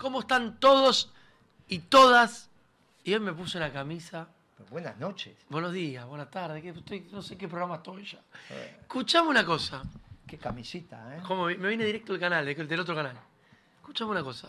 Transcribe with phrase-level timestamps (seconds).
[0.00, 1.12] ¿Cómo están todos
[1.68, 2.48] y todas?
[3.04, 4.28] Y hoy me puse una camisa.
[4.70, 5.36] Buenas noches.
[5.48, 6.62] Buenos días, buenas tardes.
[6.62, 8.18] que estoy- no sé qué programa estoy ya.
[8.50, 9.82] Eh, Escuchame una cosa.
[10.26, 11.20] qué camisita, ¿eh?
[11.26, 13.16] Como me me vine directo del canal, del del otro canal.
[13.80, 14.48] Escuchame una cosa.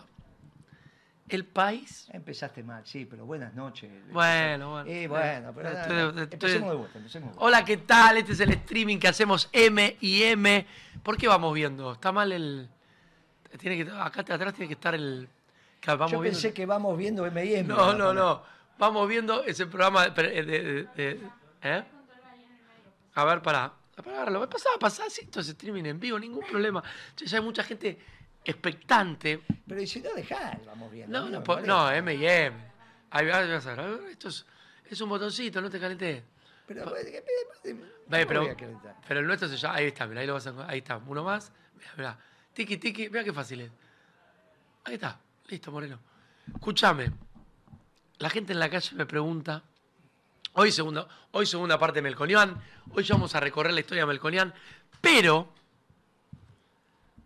[1.28, 2.06] El país.
[2.12, 3.90] Empezaste mal, sí, pero buenas noches.
[4.12, 4.90] Bueno, bueno.
[4.90, 6.08] Eh, bueno, pero nada, Estoy- nada.
[6.22, 7.44] estoy- empecemos de vuelta, empecemos de vuelta.
[7.58, 8.16] Hola, ¿qué tal?
[8.18, 10.66] Este es el streaming que hacemos M y M.
[11.02, 11.92] ¿Por qué vamos viendo?
[11.92, 12.68] ¿Está mal el...?
[13.58, 15.28] Tiene que, acá atrás tiene que estar el...
[15.82, 17.64] Yo viendo- pensé que vamos viendo M&M.
[17.64, 18.42] No, no, no.
[18.78, 20.22] Vamos viendo ese programa de...
[20.22, 21.20] de- de- de-
[21.62, 21.84] ¿eh?
[23.14, 23.72] A ver, pará.
[23.94, 26.82] Pará, pasaba, pasá, sí, esto es streaming en vivo, ningún problema.
[27.16, 27.98] Ya hay mucha gente
[28.44, 29.42] expectante.
[29.66, 31.20] Pero y si no, dejá, vamos viendo.
[31.20, 32.56] No, no, no, M y M.
[33.10, 33.80] Ahí vas vas a ver.
[33.80, 34.46] a ver, Esto es,
[34.88, 36.24] es un botoncito, no te calenté.
[36.66, 37.22] Pero, pues, ¿qué-
[37.62, 37.74] qué-
[38.08, 39.74] Ve, ¿cómo pero, pero el nuestro se llama.
[39.76, 41.52] Ahí está, mira, ahí lo vas a Ahí está, uno más.
[41.76, 42.18] Mira, mira.
[42.54, 43.70] Tiki, tiki, mira qué fácil es.
[44.84, 45.18] Ahí está,
[45.52, 45.98] listo, Moreno.
[46.54, 47.12] Escúchame.
[48.18, 49.62] La gente en la calle me pregunta.
[50.54, 52.60] Hoy segunda, hoy segunda parte de Melconian.
[52.94, 54.52] Hoy ya vamos a recorrer la historia de Melconian.
[55.00, 55.52] Pero.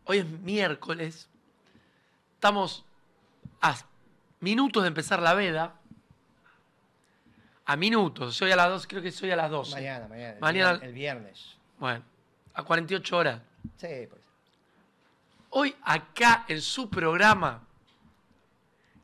[0.04, 1.28] Hoy es miércoles.
[2.34, 2.84] Estamos
[3.60, 3.77] a
[4.41, 5.74] minutos de empezar la veda.
[7.64, 8.36] A minutos.
[8.36, 9.72] Soy a las 2, creo que soy a las 12.
[9.74, 10.32] Mañana, mañana.
[10.34, 11.56] el Mañana- El viernes.
[11.78, 12.04] Bueno,
[12.54, 13.41] a 48 horas.
[13.77, 14.22] Sí, pues.
[15.50, 17.66] Hoy acá en su programa,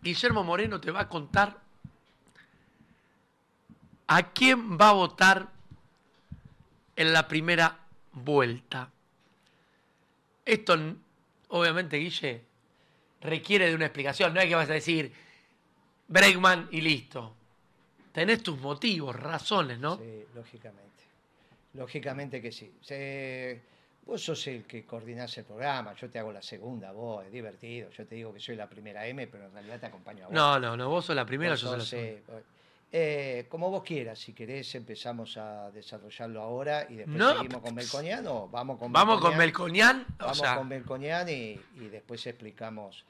[0.03, 1.59] Guillermo Moreno te va a contar
[4.09, 5.49] a quién va a votar
[6.97, 7.79] en la primera
[8.13, 8.91] vuelta.
[10.45, 10.77] Esto,
[11.49, 12.43] obviamente, Guille,
[13.21, 14.35] requiere de una explicación.
[14.35, 15.13] No es que vas a decir
[16.09, 17.35] Bregman y listo.
[18.13, 19.97] Tenés tus motivos, razones, ¿no?
[19.97, 20.91] Sí, lógicamente.
[21.75, 22.71] Lógicamente que sí.
[24.05, 27.89] Vos sos el que coordinás el programa, yo te hago la segunda, vos, es divertido.
[27.91, 30.35] Yo te digo que soy la primera M, pero en realidad te acompaño a vos.
[30.35, 32.39] No, no, no, vos sos la primera, Vos yo soy la segunda.
[32.39, 32.43] eh,
[32.95, 37.75] eh, como vos quieras, si querés empezamos a desarrollarlo ahora y después No, seguimos con
[37.75, 39.97] Melconian o vamos con Vamos con Melconian.
[39.99, 43.05] Melconian, o Vamos sea, con Melconian y, y después explicamos.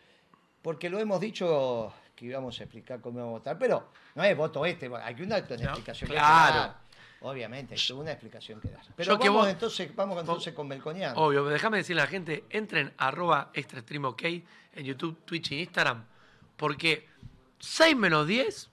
[0.61, 4.37] Porque lo hemos dicho que íbamos a explicar cómo íbamos a votar, pero no es
[4.37, 6.75] voto este, hay que una, una No, explicación claro.
[7.23, 8.83] Obviamente, toda una explicación que dar.
[8.97, 11.15] Pero Yo que vamos vos- entonces, vamos entonces con Melconian.
[11.17, 15.61] Obvio, déjame decirle a la gente, entren arroba extra stream ok en YouTube, Twitch y
[15.61, 16.05] Instagram,
[16.57, 17.09] porque
[17.59, 18.69] 6 menos 10,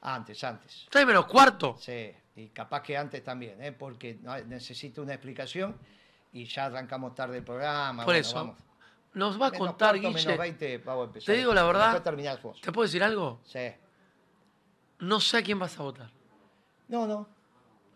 [0.00, 0.86] Antes, antes.
[0.92, 3.72] 6 menos cuarto, Sí, y capaz que antes también, ¿eh?
[3.72, 5.76] porque necesito una explicación
[6.32, 8.04] y ya arrancamos tarde el programa.
[8.04, 8.56] por bueno, eso, vamos.
[9.14, 10.24] nos va a Menos contar cuarto, Guille.
[10.26, 11.26] menos 20, vamos a empezar.
[11.26, 12.02] Te digo la verdad.
[12.42, 12.60] Vos.
[12.60, 13.40] ¿Te puedo decir algo?
[13.44, 13.72] Sí.
[15.00, 16.10] No sé a quién vas a votar.
[16.88, 17.28] No, no.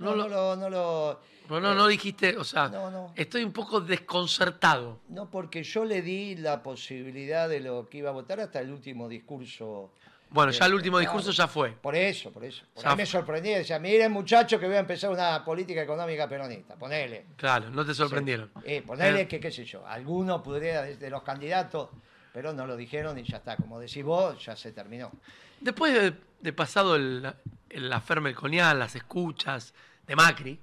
[0.03, 3.13] No No, lo- no, lo, no lo- No, no, no dijiste, o sea, No, no.
[3.17, 5.01] estoy un poco desconcertado.
[5.09, 8.71] No, porque yo le di la posibilidad de lo que iba a votar hasta el
[8.71, 9.91] último discurso.
[10.31, 11.11] Bueno, Eh, ya el último claro.
[11.13, 11.73] discurso ya fue.
[11.73, 12.65] Por eso, por eso.
[12.75, 13.51] Por ahí me sorprendí.
[13.51, 16.75] Decía, miren muchachos que voy a empezar una política económica peronista.
[16.77, 17.27] Ponele.
[17.37, 18.51] Claro, no te sorprendieron.
[18.65, 21.91] Eh, ponele Eh, que, qué sé yo, alguno pudiera de, los candidatos,
[22.33, 23.57] pero no lo dijeron y ya está.
[23.57, 25.11] Como decís vos, ya se terminó.
[25.61, 27.31] Después de, de pasado el,
[27.69, 27.93] el
[28.23, 29.75] Melconian, las escuchas
[30.07, 30.59] de Macri,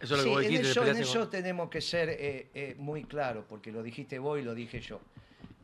[0.00, 2.48] eso es lo Sí, que vos en eso, en eso con- tenemos que ser eh,
[2.54, 5.00] eh, muy claros, porque lo dijiste vos y lo dije yo.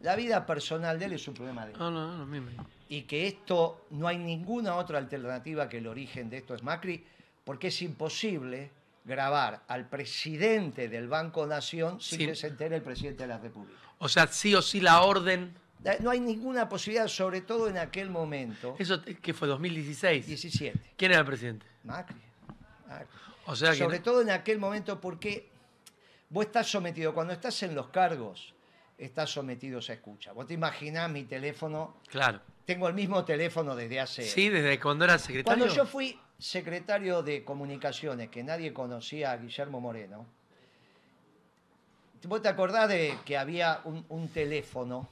[0.03, 1.79] La vida personal de él es un problema de él.
[1.79, 2.51] No, no, no, mismo.
[2.89, 7.05] Y que esto, no hay ninguna otra alternativa que el origen de esto es Macri,
[7.45, 8.71] porque es imposible
[9.05, 12.27] grabar al presidente del Banco Nación sin Sí.
[12.27, 13.79] que se entere el presidente de la República.
[13.99, 15.53] O sea, sí o sí la orden.
[16.01, 19.49] No hay ninguna posibilidad, sobre todo en aquel momento, ¿Eso qué fue?
[19.49, 20.25] ¿2016?
[20.27, 20.79] 17.
[20.97, 21.67] ¿Quién era el presidente?
[21.85, 22.17] Macri.
[23.47, 23.79] O sea que.
[23.79, 25.49] Sobre todo en aquel momento porque
[26.31, 28.55] vos estás sometido, cuando estás en los cargos,
[28.99, 30.33] estás sometido a escucha.
[30.33, 32.41] Vos te imaginás mi teléfono, Claro.
[32.65, 34.23] tengo el mismo teléfono desde hace...
[34.25, 35.59] Sí, desde cuando era secretario.
[35.65, 40.27] Cuando yo fui secretario de comunicaciones, que nadie conocía a Guillermo Moreno,
[42.25, 45.09] ¿vos te acordás de que había un, un teléfono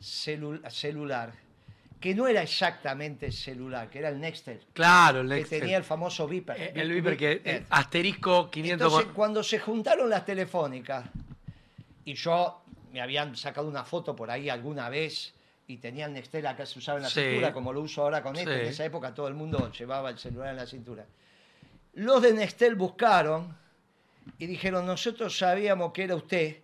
[0.00, 1.32] celu- celular
[2.00, 5.60] que no era exactamente celular, que era el Nextel, Claro, el que Nextel.
[5.60, 6.56] tenía el famoso Viper?
[6.60, 7.42] Eh, El Viper que.
[7.44, 8.86] Eh, asterisco 500.
[8.86, 11.04] entonces, con- cuando se juntaron las telefónicas,
[12.04, 12.62] y yo
[12.92, 15.34] me habían sacado una foto por ahí alguna vez,
[15.66, 17.20] y tenía el Nextel acá se usaba en la Sí.
[17.20, 18.60] cintura, como lo uso ahora con este, Sí.
[18.60, 21.04] en esa época todo el mundo llevaba el celular en la cintura.
[21.94, 23.54] Los de Nextel buscaron
[24.38, 26.58] y dijeron, nosotros sabíamos que era usted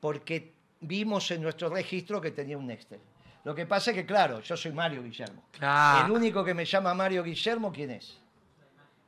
[0.00, 3.00] porque vimos en nuestro registro que tenía un Nextel.
[3.44, 5.42] Lo que pasa es que, claro, yo soy Mario Guillermo.
[5.52, 6.06] Claro.
[6.06, 8.18] El único que me llama Mario Guillermo, ¿quién es?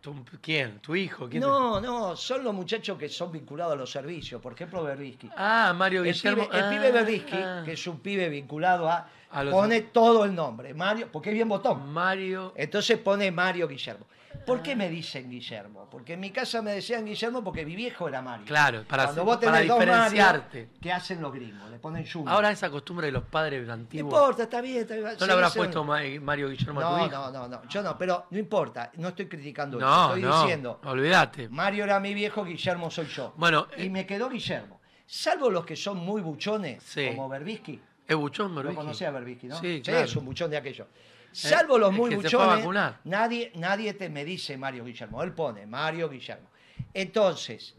[0.00, 0.80] ¿Tu- ¿Quién?
[0.80, 1.28] ¿Tu hijo?
[1.28, 4.40] ¿Quién No, no, son los muchachos que son vinculados a los servicios.
[4.42, 5.30] Por ejemplo, Berbisky.
[5.36, 6.44] Ah, Mario El Guillermo.
[6.48, 7.62] pibe, el Ah, pibe Berbisky, ah.
[7.64, 9.06] que es un pibe vinculado a.
[9.30, 10.74] A los- pone todo el nombre.
[10.74, 11.92] Mario, porque es bien botón.
[11.92, 12.52] Mario.
[12.56, 14.04] Entonces pone Mario Guillermo.
[14.46, 15.88] ¿Por qué me dicen Guillermo?
[15.90, 18.44] Porque en mi casa me decían Guillermo porque mi viejo era Mario.
[18.46, 20.68] Claro, para, Cuando vos para tenés dos Mario, diferenciarte.
[20.80, 21.70] ¿qué hacen los gringos?
[21.70, 22.34] Le ponen Junior.
[22.34, 24.12] Ahora esa costumbre de los padres no antiguos.
[24.12, 25.06] importa, está bien, está bien.
[25.20, 27.10] ¿No le habrás puesto Ma- Mario Guillermo a tu No, hijo?
[27.16, 30.40] no, no, no, yo no, pero no importa, no estoy criticando eso, No, estoy no,
[30.42, 31.48] diciendo, olvídate.
[31.48, 33.32] Mario era mi viejo, Guillermo soy yo.
[33.36, 34.80] Bueno, y eh, me quedó Guillermo.
[35.06, 37.08] Salvo los que son muy buchones, Sí.
[37.14, 37.80] como Berbisky.
[38.08, 38.76] es buchón, Lo Berbisky.
[38.76, 39.60] conocía a Berbisky, ¿no?
[39.60, 40.00] Sí, claro.
[40.04, 40.88] es un buchón de aquello.
[41.32, 42.66] Salvo los es muy que a buchones,
[43.04, 45.22] nadie, nadie te me dice Mario Guillermo.
[45.22, 46.48] Él pone Mario Guillermo.
[46.92, 47.74] Entonces,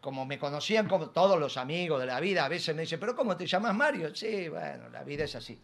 [0.00, 3.14] como me conocían como todos los amigos de la vida, a veces me dicen, ¿pero
[3.14, 4.14] cómo te llamas Mario?
[4.14, 5.60] Sí, bueno, la vida es así.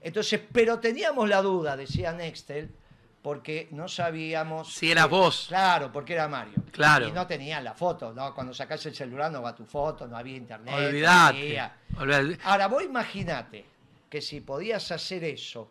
[0.00, 2.74] Entonces, pero teníamos la duda, decía Nextel,
[3.22, 4.72] porque no sabíamos.
[4.74, 5.44] Si era vos.
[5.48, 6.54] Claro, porque era Mario.
[6.72, 7.06] Claro.
[7.06, 8.34] Y no tenían la foto, ¿no?
[8.34, 10.74] Cuando sacás el celular no va tu foto, no había internet.
[10.74, 11.38] no Olvídate.
[11.38, 12.38] había- olvídate.
[12.44, 13.64] Ahora, vos imaginate
[14.10, 15.70] que si podías hacer eso,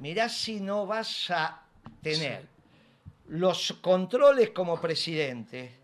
[0.00, 1.62] mirá si no vas a
[2.02, 2.46] tener
[3.28, 5.78] los controles como presidente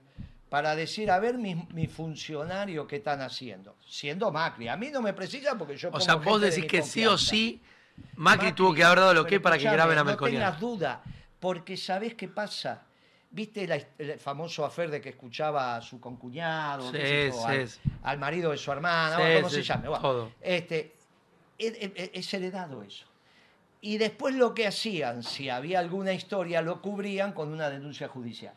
[0.48, 3.76] para decir, a ver, mis, mis funcionarios qué están haciendo.
[3.88, 4.68] Siendo Macri.
[4.68, 7.06] A mí no me precisa porque yo O sea, vos de decís mi que sí
[7.06, 7.60] o sí
[8.16, 10.42] Macri, tuvo que haber dado lo que para que graben a No Melconian.
[10.42, 11.02] tengas duda,
[11.40, 12.82] porque ¿sabés qué pasa?
[13.30, 16.98] ¿Viste la- el famoso afer de que escuchaba a su concuñado, Sí,
[17.32, 17.80] sí, al, sí.
[18.04, 19.88] al marido de su hermana, ¿cómo se llame?
[19.88, 20.30] Bueno.
[20.40, 20.94] Este,
[21.58, 23.04] es, es- es heredado eso.
[23.80, 28.54] Y después lo que hacían, si había alguna historia, lo cubrían con una denuncia judicial.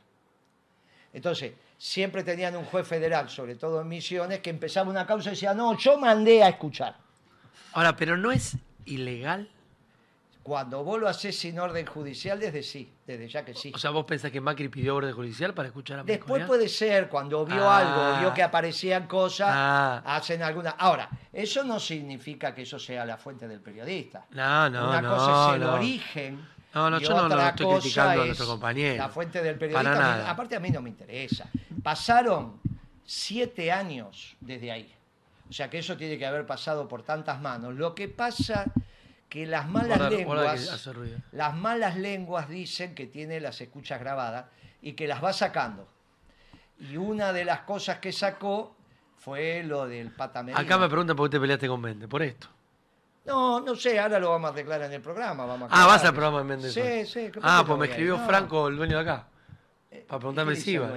[1.14, 5.32] Entonces, siempre tenían un juez federal, sobre todo en Misiones, que empezaba una causa y
[5.32, 6.96] decía, no, yo mandé a escuchar.
[7.74, 9.50] Ahora, pero no es ilegal.
[10.42, 13.72] Cuando vos lo haces sin orden judicial, desde sí, desde ya que sí.
[13.76, 16.48] O sea, vos pensás que Macri pidió orden judicial para escuchar a Después Melconian?
[16.48, 17.78] puede ser, cuando vio Ah.
[17.78, 20.02] algo, vio que aparecían cosas, Ah.
[20.06, 20.72] hacen alguna...
[20.72, 24.26] Ahora, eso no significa que eso sea la fuente del periodista.
[24.32, 25.10] No, no, Una no.
[25.16, 25.74] cosa es el no.
[25.76, 26.48] origen.
[26.74, 28.98] No, no, y yo no lo otra estoy cosa criticando a es nuestro compañero.
[29.04, 29.92] La fuente del periodista.
[29.94, 30.30] Para nada.
[30.32, 31.48] aparte, a mí no me interesa.
[31.84, 32.60] Pasaron
[33.06, 34.96] siete años desde ahí.
[35.50, 37.74] O sea que eso tiene que haber pasado por tantas manos.
[37.76, 38.66] Lo que pasa
[39.30, 41.22] que las malas Guarda- guarda que lenguas.
[41.32, 44.46] Las malas lenguas dicen que tiene las escuchas grabadas
[44.82, 45.88] y que las va sacando.
[46.80, 48.76] Y una de las cosas que sacó
[49.18, 50.60] fue lo del pata Medina.
[50.62, 52.10] Acá me preguntan por qué te peleaste con Méndez.
[52.10, 52.48] Por esto.
[53.26, 55.46] No, no sé, ahora lo vamos a arreglar en el programa.
[55.46, 56.74] Vamos a Ah, vas al programa de Méndez.
[56.74, 57.24] Sí, sí.
[57.26, 58.26] ¿por qué Ah, pues me escribió No.
[58.26, 59.28] Franco, el dueño de acá.
[60.08, 60.88] Para preguntarme ¿y qué si iba.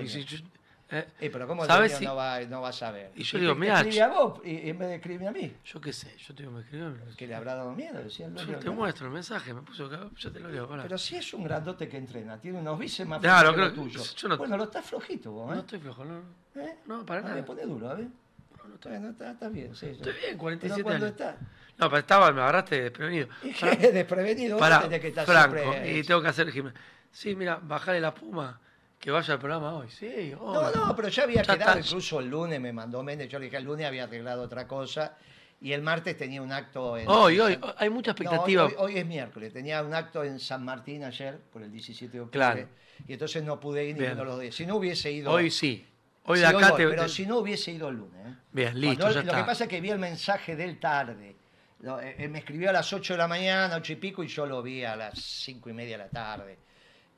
[0.92, 3.10] El Y, eh, Eh, pero ¿cómo el ¿Sabes si- no, va, no va a saber?
[3.16, 5.28] Y yo te- digo, te mirá, escribe a vos y, y en vez de escribirme
[5.28, 5.52] a mí.
[5.64, 6.94] Yo qué sé, yo te digo, me escribió.
[7.16, 10.08] Que le habrá dado miedo, decía el Yo te muestro el mensaje, me puso acá,
[10.16, 10.82] yo te lo pará.
[10.82, 13.74] Pero si es un grandote que entrena, tiene unos bíceps más Claro, que creo- lo
[13.74, 14.02] tuyo.
[14.02, 15.54] yo no- Bueno, lo estás flojito vos, ¿eh?
[15.54, 16.18] No estoy flojo, no.
[16.54, 16.76] ¿Eh?
[16.86, 17.44] No, para A ver, nada.
[17.46, 18.04] pone duro, a ver.
[18.06, 19.86] No, no estoy- Bueno, está, está bien, sí.
[19.86, 21.10] Estoy bien, 47 Pero años.
[21.10, 21.36] está...
[21.78, 23.28] No, pero estaba, me agarraste desprevenido.
[23.42, 25.98] Y que desprevenido, tenés que estar Franco, siempre...
[25.98, 26.78] y tengo que hacer gimnasia.
[27.10, 28.60] Sí, mira, bajarle la puma,
[29.02, 29.88] que vaya al programa hoy.
[29.90, 30.72] Sí, No, hoy.
[30.76, 31.86] no, pero ya había Ya quedado, está.
[31.88, 35.16] incluso el lunes me mandó Méndez, yo le dije el lunes había arreglado otra cosa
[35.60, 37.08] y el martes tenía un acto en...
[37.08, 38.64] Hoy, hoy, hay mucha No, hoy- expectativa.
[38.66, 42.20] hoy, hoy es miércoles, tenía un acto en San Martín ayer, por el 17 de
[42.20, 42.68] octubre, Claro.
[43.08, 44.54] y entonces no pude ir ninguno de los días.
[44.54, 45.32] Si no hubiese ido...
[45.32, 45.84] Hoy sí.
[46.24, 46.86] Hoy sí, de acá te.
[46.86, 48.20] Pero si no hubiese ido el lunes.
[48.24, 48.34] ¿eh?
[48.52, 49.42] Bien, listo, Cuando ya él- Lo está.
[49.42, 51.34] que pasa es que vi el mensaje del tarde.
[51.80, 54.28] Lo- eh, él me escribió a las 8 de la mañana, 8 y pico, y
[54.28, 56.58] yo lo vi a las 5 y media de la tarde.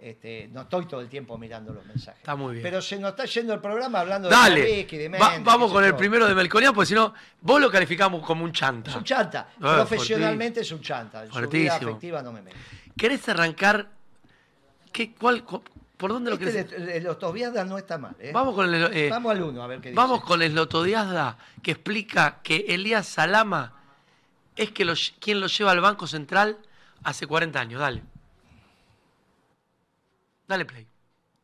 [0.05, 2.19] Este, no estoy todo el tiempo mirando los mensajes.
[2.21, 2.63] Está muy bien.
[2.63, 4.61] Pero se nos está yendo el programa hablando de Dale.
[4.87, 8.45] De Va- vamos con el primero de Melconian, porque si no, vos lo calificamos como
[8.45, 8.91] un chanta.
[8.91, 9.49] Es un chanta.
[9.63, 11.25] Ah, Profesionalmente es un chanta.
[11.25, 12.55] En su vida afectiva no me meto.
[12.99, 13.89] ¿Querés arrancar?
[14.93, 15.63] ¿Qué, cuál, cu-
[15.97, 17.03] ¿Por dónde lo Este querés?
[17.03, 18.15] los Tobiadas no está mal.
[18.21, 18.31] ¿eh?
[18.35, 18.91] Vamos con el.
[18.95, 19.97] eh, Vamos al uno a ver qué dice.
[19.97, 23.73] Vamos con el Lotodiazda que explica que Elías Salama
[24.55, 26.59] es que lo quien lo lleva al Banco Central
[27.05, 27.81] hace 40 años.
[27.81, 28.03] Dale.
[30.47, 30.87] Dale play.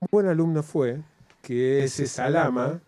[0.00, 1.00] Un buen alumno fue
[1.42, 2.80] que ese Salama,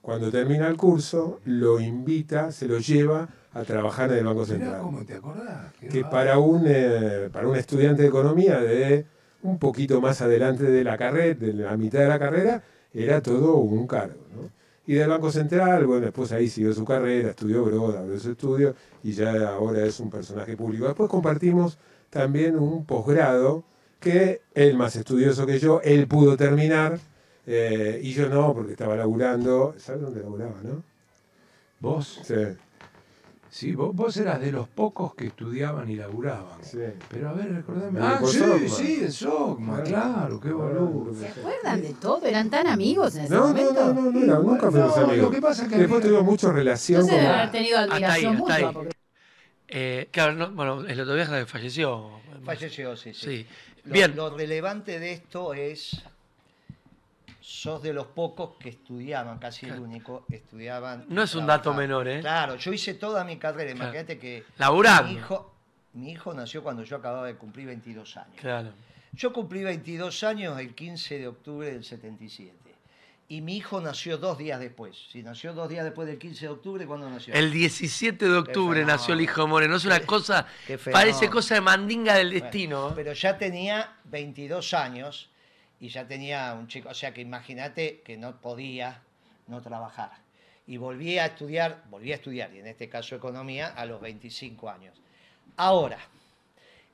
[0.00, 4.80] cuando termina el curso, lo invita, se lo lleva a trabajar en el Banco Central.
[4.80, 5.72] cómo te acordás.
[5.74, 9.06] Que para un, eh, para un estudiante de economía de
[9.42, 13.56] un poquito más adelante de la carrera, de la mitad de la carrera, era todo
[13.56, 14.26] un cargo.
[14.34, 14.50] ¿no?
[14.86, 18.74] Y del Banco Central, bueno, después ahí siguió su carrera, estudió Broda, abrió su estudio
[19.02, 20.86] y ya ahora es un personaje público.
[20.86, 23.64] Después compartimos también un posgrado
[24.00, 26.98] que él más estudioso que yo, él pudo terminar
[27.46, 29.74] eh, y yo no, porque estaba laburando.
[29.78, 30.82] ¿Sabes dónde laburaba, no?
[31.80, 32.20] ¿Vos?
[32.24, 32.34] Sí.
[33.50, 36.62] Sí, vos, vos eras de los pocos que estudiaban y laburaban.
[36.62, 36.78] Sí.
[37.08, 37.98] Pero a ver, recordame.
[37.98, 38.68] Me Ah, sí, Sogma.
[38.68, 41.14] sí, en Sogma, claro, qué boludo.
[41.14, 42.26] ¿Se acuerdan de todo?
[42.26, 43.72] ¿Eran tan amigos en ese No, no, momento?
[43.94, 45.24] no, no, no, era- nunca fuimos No, amigos.
[45.24, 47.34] lo que pasa es que Después tuvimos mucha relación Entonces con...
[47.34, 48.38] haber tenido Hasta ahí, admiración ahí.
[48.38, 48.72] mutua.
[48.72, 48.92] porque-
[49.70, 52.10] Eh, claro, no, bueno, el otro día falleció.
[52.44, 53.26] Falleció, sí, sí.
[53.44, 53.46] Sí.
[53.88, 54.14] Lo, Bien.
[54.16, 56.02] lo relevante de esto es,
[57.40, 61.06] sos de los pocos que estudiaban, casi el único, estudiaban.
[61.08, 62.20] No es un dato menor, ¿eh?
[62.20, 63.84] Claro, yo hice toda mi carrera, Claro.
[63.90, 65.10] imagínate que Laburando.
[65.10, 65.54] mi hijo,
[65.94, 68.36] mi hijo nació cuando yo acababa de cumplir 22 años.
[68.36, 68.72] Claro.
[69.12, 72.67] Yo cumplí 22 años el 15 de octubre del 77.
[73.30, 74.96] Y mi hijo nació dos días después.
[75.12, 77.34] Si nació dos días después del 15 de octubre, ¿cuándo nació?
[77.34, 79.76] El 17 de octubre nació el hijo Moreno.
[79.76, 80.46] Es una cosa,
[80.90, 82.88] parece cosa de mandinga del destino.
[82.88, 82.92] ¿eh?
[82.96, 85.28] pero ya tenía 22 años
[85.78, 89.02] y ya tenía un chico, o sea que imagínate que no podía
[89.46, 90.12] no trabajar.
[90.66, 94.70] Y volví a estudiar, volví a estudiar, y en este caso economía, a los 25
[94.70, 94.96] años.
[95.56, 95.98] Ahora,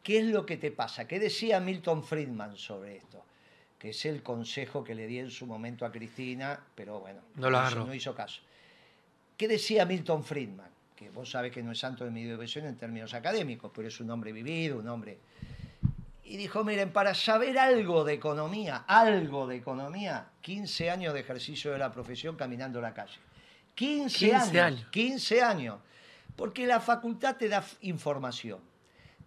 [0.03, 1.07] ¿qué es lo que te pasa?
[1.07, 3.25] ¿Qué decía Milton Friedman sobre esto?
[3.85, 7.51] Que es el consejo que le di en su momento a Cristina, pero bueno, No
[7.51, 7.85] lo hizo- agarró.
[7.85, 8.41] no hizo caso.
[9.37, 10.71] ¿Qué decía Milton Friedman?
[10.97, 14.01] Que vos sabés que no es santo de mi devoción en términos académicos, pero es
[14.01, 15.19] un hombre vivido, un hombre...
[16.25, 21.71] Y dijo, miren, para saber algo de economía, algo de economía, 15 años de ejercicio
[21.73, 23.19] de la profesión caminando la calle.
[23.75, 24.91] 15, 15 años, años.
[24.93, 25.79] 15 años.
[26.37, 28.61] Porque la facultad te da información,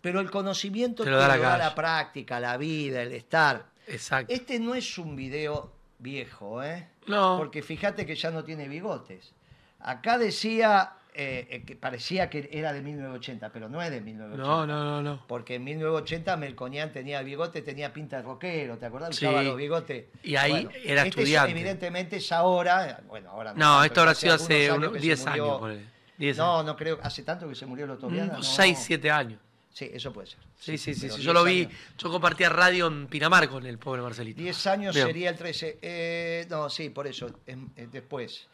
[0.01, 1.75] pero el conocimiento Te te lo lo da da, la la, calle.
[1.75, 3.76] práctica, la vida, el estar.
[3.87, 4.33] Exacto.
[4.33, 6.87] Este no es un video viejo, ¿eh?
[7.07, 7.37] No.
[7.37, 9.33] Porque fíjate que ya no tiene bigotes.
[9.79, 14.43] Acá decía eh, eh, que parecía que era de 1980, pero no es de 1980.
[14.47, 15.25] No, no, no, no.
[15.27, 19.15] Porque en 1980 Melconian tenía bigote, tenía pinta de rockero, ¿te acordás?
[19.15, 19.25] Sí.
[19.25, 20.05] Usaba los bigotes.
[20.23, 21.51] Y ahí era este es- estudiante.
[21.51, 24.99] evidentemente es ahora, bueno, ahora No, tanto, esto habrá hace sido hace años unos que
[24.99, 25.43] se 10 murió.
[25.45, 25.59] años.
[25.59, 25.85] ponele.
[26.17, 26.65] 10 No, años.
[26.65, 28.33] no creo, hace tanto que se murió Lotoviana.
[28.33, 28.43] no.
[28.43, 29.39] 6, 7 años.
[29.77, 30.39] Sí, eso puede ser.
[30.59, 31.01] Sí, sí, sí.
[31.01, 31.07] sí.
[31.09, 31.73] 10 Yo lo vi, años.
[31.99, 34.41] yo compartía radio en Pinamar con el pobre Marcelito.
[34.41, 35.05] 10 años Bien.
[35.05, 35.77] sería el 13.
[35.83, 37.55] Eh, no, sí, por eso, eh,
[37.91, 38.47] después.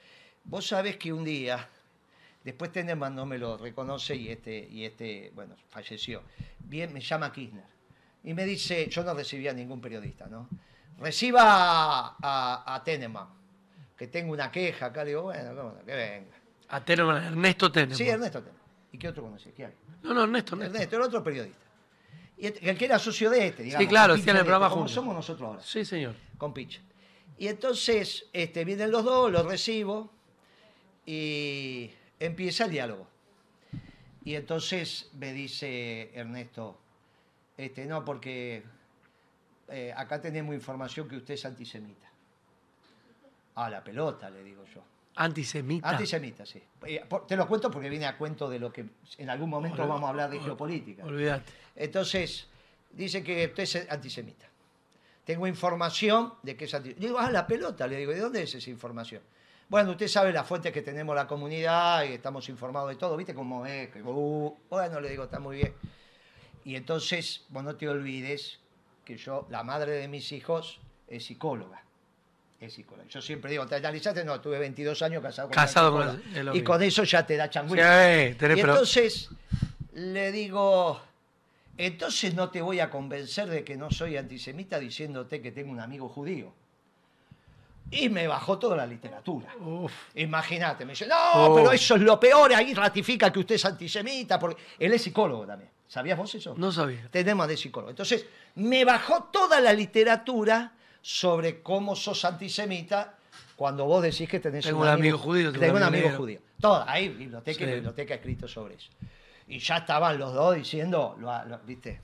[0.43, 1.65] Vos sabés que un día,
[2.43, 6.23] después Teneman no me lo reconoce y este, y este, bueno, falleció.
[6.59, 7.63] Bien, me llama Kirchner
[8.25, 10.49] y me dice, yo no recibía ningún periodista, ¿no?
[10.99, 13.29] Reciba a, a, a Teneman,
[13.97, 15.05] que tengo una queja acá.
[15.05, 16.35] Le digo, bueno, que venga.
[16.67, 17.97] A Teneman, Ernesto Teneman.
[17.97, 18.62] Sí, Ernesto Teneman.
[18.93, 19.51] ¿Y qué otro conocía?
[19.53, 19.73] ¿Qué hay?
[20.03, 20.75] No, no, Ernesto, Ernesto.
[20.75, 21.57] Ernesto, el otro periodista.
[22.37, 23.87] Y este- el que era socio de este, digamos.
[23.89, 24.91] claro, con hacían el programa juntos.
[24.93, 26.15] somos nosotros ahora Sí, señor.
[26.37, 26.79] con Pitch.
[27.37, 30.11] Y entonces este, vienen los dos, los recibo
[31.05, 33.07] y empieza el diálogo.
[34.23, 36.79] Y entonces me dice Ernesto,
[37.57, 38.63] este, no, porque
[39.69, 42.09] eh, acá tenemos información que usted es antisemita.
[43.55, 44.83] A la pelota, le digo yo.
[45.15, 45.89] Antisemita.
[45.89, 46.61] Antisemita, sí.
[46.85, 48.85] Eh, Te lo cuento porque viene a cuento de lo que
[49.17, 51.05] en algún momento vamos a hablar de ol- geopolítica.
[51.05, 51.51] Olvídate.
[51.75, 52.47] Entonces,
[52.91, 54.47] dice que usted es antisemita.
[55.23, 57.05] Tengo información de que es antisemita.
[57.07, 57.85] Digo, ah, la pelota.
[57.87, 59.21] Le digo, ¿de dónde es esa información?
[59.69, 63.15] Bueno, usted sabe las fuentes que tenemos la comunidad y estamos informados de todo.
[63.15, 63.89] ¿Viste cómo es?
[64.03, 65.73] Uh, bueno, le digo, está muy bien.
[66.65, 68.59] Y entonces, vos no te olvides
[69.05, 71.82] que yo, la madre de mis hijos, es psicóloga.
[72.63, 72.79] Es.
[73.09, 74.23] Yo siempre digo, ¿te analizaste?
[74.23, 77.45] No, tuve 22 años casado con Casado con el- Y con eso ya te da
[77.45, 77.79] Sí, changüí.
[77.81, 79.29] eh, Y entonces
[79.93, 81.01] le digo,
[81.77, 85.79] entonces no te voy a convencer de que no soy antisemita diciéndote que tengo un
[85.79, 86.53] amigo judío.
[87.91, 89.49] Y me bajó toda la literatura.
[90.15, 94.39] Imagínate, me dice, no, pero eso es lo peor, ahí ratifica que usted es antisemita,
[94.39, 95.69] porque él es psicólogo también.
[95.87, 96.55] ¿Sabías vos eso?
[96.57, 97.07] No sabía.
[97.11, 97.91] Tenemos de psicólogo.
[97.91, 100.71] Entonces, me bajó toda la literatura
[101.05, 103.15] sobre cómo sos antisemita
[103.57, 106.39] cuando vos decís que tenés Tengo un amigo judío, tengo un amigo judío.
[106.61, 108.89] Toda, ahí, biblioteca y biblioteca escrito sobre eso.
[109.49, 111.99] Y ya estaban los dos diciendo, lo- lo- ¿viste?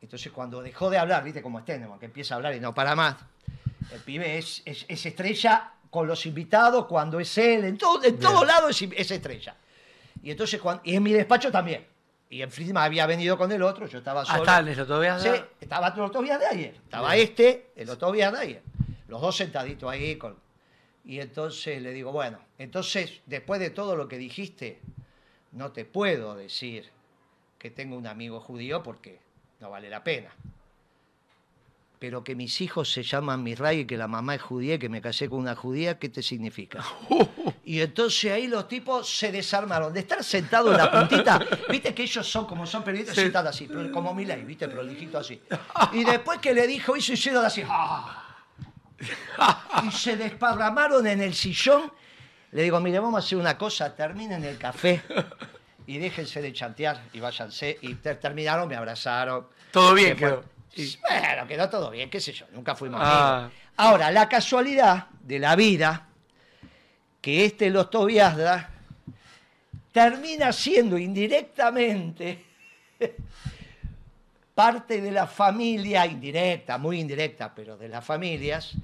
[0.00, 1.42] Entonces, cuando dejó de hablar, ¿viste?
[1.42, 3.16] Como Stenman, que empieza a hablar y no para más.
[3.92, 8.18] El pibe es, es- es estrella con los invitados, cuando es él, en todo, en
[8.18, 9.54] todo lado es, es estrella.
[10.22, 11.86] Y entonces, cuando, y en mi despacho también.
[12.30, 14.38] Y en Friedman había venido con el otro, yo estaba Ah, solo.
[14.38, 15.28] está, ¿les lo todavía Sí,
[15.60, 16.74] estaba dos días de ayer.
[16.76, 17.24] Estaba Bien.
[17.28, 18.62] este, el otro día de ayer.
[19.08, 20.16] Los dos sentaditos ahí.
[20.16, 20.38] Con...
[21.04, 24.80] Y entonces le digo, bueno, entonces, después de todo lo que dijiste,
[25.50, 26.88] no te puedo decir
[27.58, 29.18] que tengo un amigo judío porque
[29.58, 30.30] no vale la pena.
[32.00, 34.88] Pero que mis hijos se llaman Misray y que la mamá es judía y que
[34.88, 36.82] me casé con una judía, ¿qué te significa?
[37.62, 39.92] Y entonces ahí los tipos se desarmaron.
[39.92, 41.38] De estar sentados en la puntita,
[41.70, 43.20] viste que ellos son como son periodistas, Sí.
[43.22, 45.40] sentados así, como mi ley, viste, prolijito así.
[45.92, 47.62] Y después que le dijo eso, hicieron así.
[47.68, 48.26] ¡ah!
[49.86, 51.92] Y se desparramaron en el sillón
[52.50, 55.02] Le digo, mire, vamos a hacer una cosa, terminen el café
[55.86, 57.78] y déjense de chantear y váyanse.
[57.82, 59.46] Y ter- terminaron, me abrazaron.
[59.70, 60.24] Todo bien Se
[60.76, 63.50] Bueno, quedó todo bien, qué sé yo, nunca fuimos Ah.
[63.76, 66.06] Ahora, la casualidad de la vida,
[67.20, 68.70] que este Loto Viasda
[69.92, 72.44] termina siendo indirectamente
[74.54, 78.74] parte de la familia, indirecta, muy indirecta, pero de las familias,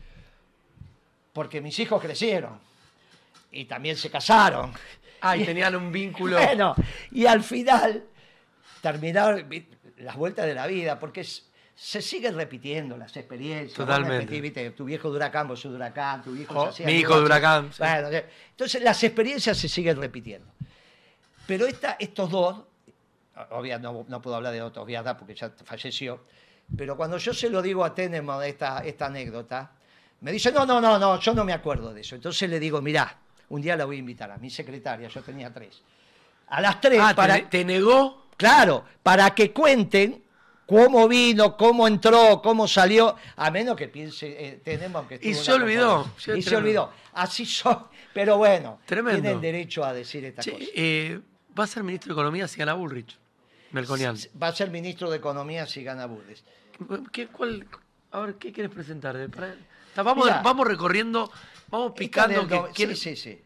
[1.33, 2.59] porque mis hijos crecieron
[3.53, 4.73] y también se casaron.
[5.21, 6.39] Ah, y tenían un vínculo.
[6.43, 6.75] Bueno,
[7.13, 8.05] y al final
[8.81, 9.49] terminaron
[9.99, 11.27] las vueltas de la vida, porque
[11.79, 13.77] se siguen repitiendo las experiencias.
[13.77, 14.21] Totalmente.
[14.21, 17.19] repetís, viste, tu viejo de huracán, vos sos de huracán, tu viejo Oh, mi hijo
[17.19, 17.79] de huracán, sí.
[17.83, 18.09] Bueno,
[18.51, 20.47] entonces las experiencias se siguen repitiendo.
[21.47, 22.63] Pero esta, estos dos,
[23.51, 26.25] obviamente no, no puedo hablar de otros Viada porque ya falleció,
[26.77, 29.71] pero cuando yo se lo digo a Tenemo esta, esta anécdota,
[30.23, 32.15] me dice, no, no, no, no, yo no me acuerdo de eso.
[32.17, 33.17] Entonces le digo, mirá,
[33.51, 35.83] un día la voy a invitar a mi secretaria, yo tenía tres.
[36.49, 38.25] A las tres, Ah, te, para, ne- te negó.
[38.37, 40.25] claro, para que cuenten
[40.67, 45.53] cómo vino, cómo entró, cómo salió, a menos que piense, eh, tenemos que Y se
[45.53, 46.57] olvidó, sí, Y se tremendo.
[46.59, 46.93] olvidó.
[47.15, 49.23] Así son, pero bueno, Tremendo.
[49.23, 50.65] tienen derecho a decir esta Che, cosa.
[50.75, 51.21] eh,
[51.59, 53.17] va a ser ministro de Economía si gana Bullrich.
[53.73, 54.17] Melconian.
[54.43, 56.45] Va a ser ministro de Economía si gana Burdes.
[57.11, 57.67] ¿Qué, cuál,
[58.13, 59.17] a ver, ¿qué quieres presentar?
[59.97, 60.43] Vamos, Mirá.
[60.43, 61.31] vamos recorriendo,
[61.69, 62.45] vamos picando.
[62.45, 63.41] del que Sí, sí, sí.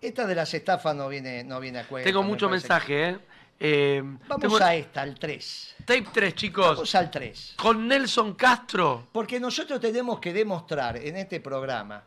[0.00, 2.06] Esta de las estafas no viene, no viene a cuenta.
[2.08, 3.18] Tengo me mucho parece mensaje, ¿eh?
[3.58, 5.76] Eh, Vamos tengo- a esta, al 3.
[5.84, 6.66] Tape 3, chicos.
[6.76, 7.54] Vamos al 3.
[7.56, 9.08] Con Nelson Castro.
[9.12, 12.02] Porque nosotros tenemos que demostrar en este programa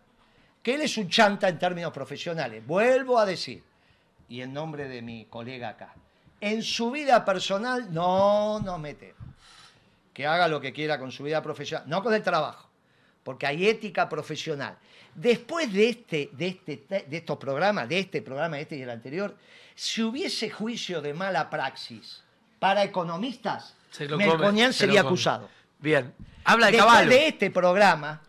[0.62, 2.66] que él es un chanta en términos profesionales.
[2.66, 3.63] Vuelvo a decir,
[4.30, 5.94] y en nombre de mi colega acá,
[6.42, 9.22] en su vida personal no nos metemos.
[10.13, 12.66] Que haga lo que quiera con su vida profesional, no con el trabajo,
[13.27, 14.77] porque hay ética profesional.
[15.13, 19.36] Después de, este, de, este, de estos programas, de este programa, este y el anterior,
[19.75, 22.24] si hubiese juicio de mala praxis
[22.57, 25.50] para economistas, Se come, Melconian se sería acusado.
[25.77, 26.13] Bien.
[26.46, 27.10] Habla de Después caballo.
[27.10, 28.22] de este programa,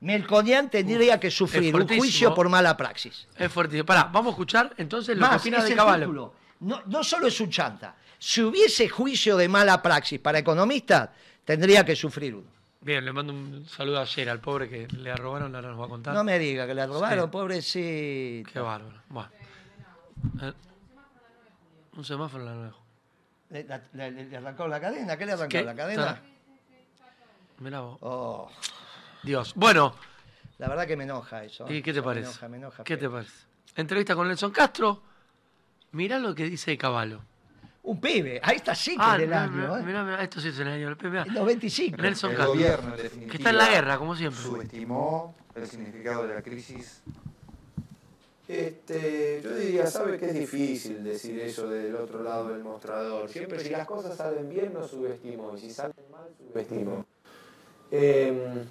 [0.00, 3.26] Melconian tendría que sufrir un juicio por mala praxis.
[3.38, 3.82] Es fuerte.
[3.84, 6.34] Pará, vamos a escuchar entonces lo que opina de caballo.
[6.60, 7.96] No, no solo es un chanta.
[8.18, 11.08] Si hubiese juicio de mala praxis para economistas,
[11.42, 12.61] tendría que sufrir uno.
[12.82, 15.88] Bien, le mando un saludo ayer al pobre que le robaron, ahora nos va a
[15.88, 16.14] contar.
[16.14, 17.30] No me diga que le robaron, Sí.
[17.30, 18.50] pobrecito.
[18.52, 19.00] Qué bárbaro.
[19.08, 19.30] Bueno.
[20.42, 20.52] Eh,
[21.96, 22.76] un semáforo en la nueva.
[23.50, 25.16] ¿Le, le- le arrancó la cadena?
[25.16, 25.62] ¿Qué le arrancó ¿Qué?
[25.62, 26.20] la cadena?
[27.58, 27.98] Mirá vos.
[28.00, 28.50] Oh,
[29.22, 29.52] Dios.
[29.54, 29.94] Bueno,
[30.58, 31.70] la verdad que me enoja eso.
[31.70, 32.26] ¿y qué te Eso parece?
[32.26, 32.84] Me enoja, me enoja.
[32.84, 33.46] ¿Qué te parece?
[33.76, 35.02] Entrevista con Nelson Castro.
[35.92, 37.20] Mirá lo que dice Caballo.
[37.84, 38.40] Un pibe.
[38.42, 39.52] Ahí está sí que Ah, es del mirá, año.
[39.52, 39.82] mirá, ¿eh?
[39.84, 40.90] mirá, mirá, esto sí es el año.
[40.90, 41.96] Los 25.
[42.00, 42.54] Nelson El Castro.
[42.54, 44.40] gobierno, en definitiva, Que está en la guerra, como siempre.
[44.40, 47.02] subestimó el significado de la crisis.
[48.48, 53.28] Este, yo diría, sabe que es difícil decir eso del otro lado del mostrador.
[53.28, 57.04] Siempre si las cosas salen bien no subestimo y si salen mal subestimo.
[57.90, 58.64] Eh,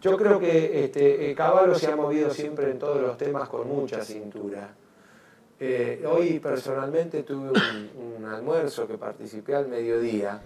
[0.00, 3.68] yo creo que este, eh, Caballo se ha movido siempre en todos los temas con
[3.68, 4.72] mucha cintura.
[5.60, 10.40] Eh, hoy personalmente tuve un, un almuerzo que participé al mediodía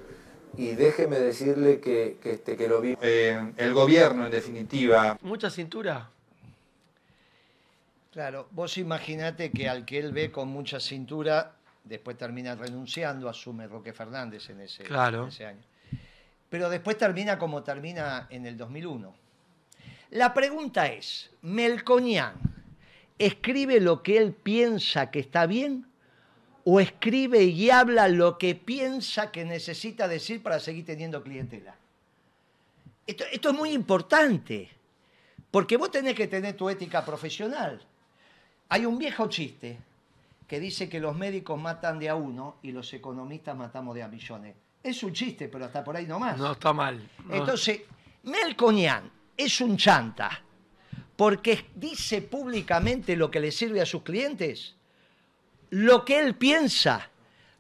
[0.56, 2.96] y déjeme decirle que, que, este, que lo vi.
[3.02, 6.08] Eh, el gobierno, en definitiva, Mucha cintura.
[8.12, 11.52] Claro, vos imaginate que al que él ve con mucha cintura,
[11.84, 15.22] después termina renunciando, asume Roque Fernández en ese, Claro.
[15.24, 15.62] en ese año.
[16.50, 19.14] Pero después termina como termina en el 2001.
[20.10, 22.34] La pregunta es, ¿Melconian
[23.26, 25.86] escribe lo que él piensa que está bien
[26.64, 31.74] o escribe y habla lo que piensa que necesita decir para seguir teniendo clientela?
[33.06, 34.68] Esto, esto es muy importante,
[35.50, 37.80] porque vos tenés que tener tu ética profesional.
[38.68, 39.78] Hay un viejo chiste
[40.46, 44.08] que dice que los médicos matan de a uno y los economistas matamos de a
[44.08, 44.54] millones.
[44.82, 46.38] Es un chiste, pero hasta por ahí nomás.
[46.38, 47.08] No está mal.
[47.24, 47.34] No.
[47.34, 47.82] Entonces,
[48.24, 50.42] Melconian es un chanta
[51.22, 54.74] porque dice públicamente lo que le sirve a sus clientes,
[55.70, 57.10] lo que él piensa,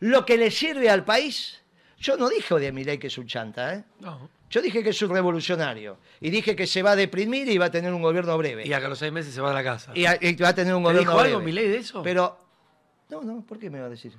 [0.00, 1.60] lo que le sirve al país.
[2.00, 3.84] Yo no dije de Milei que es un chanta, ¿eh?
[4.00, 4.28] No.
[4.50, 7.66] Yo dije que es un revolucionario y dije que se va a deprimir y va
[7.66, 8.66] a tener un gobierno breve.
[8.66, 9.92] Y a que a los seis meses se va de la casa.
[9.94, 11.44] Y, a- y va a tener un ¿Te gobierno dijo algo breve.
[11.52, 12.02] Milei de eso?
[12.02, 12.36] Pero,
[13.10, 14.12] no, no, ¿por qué me va a decir?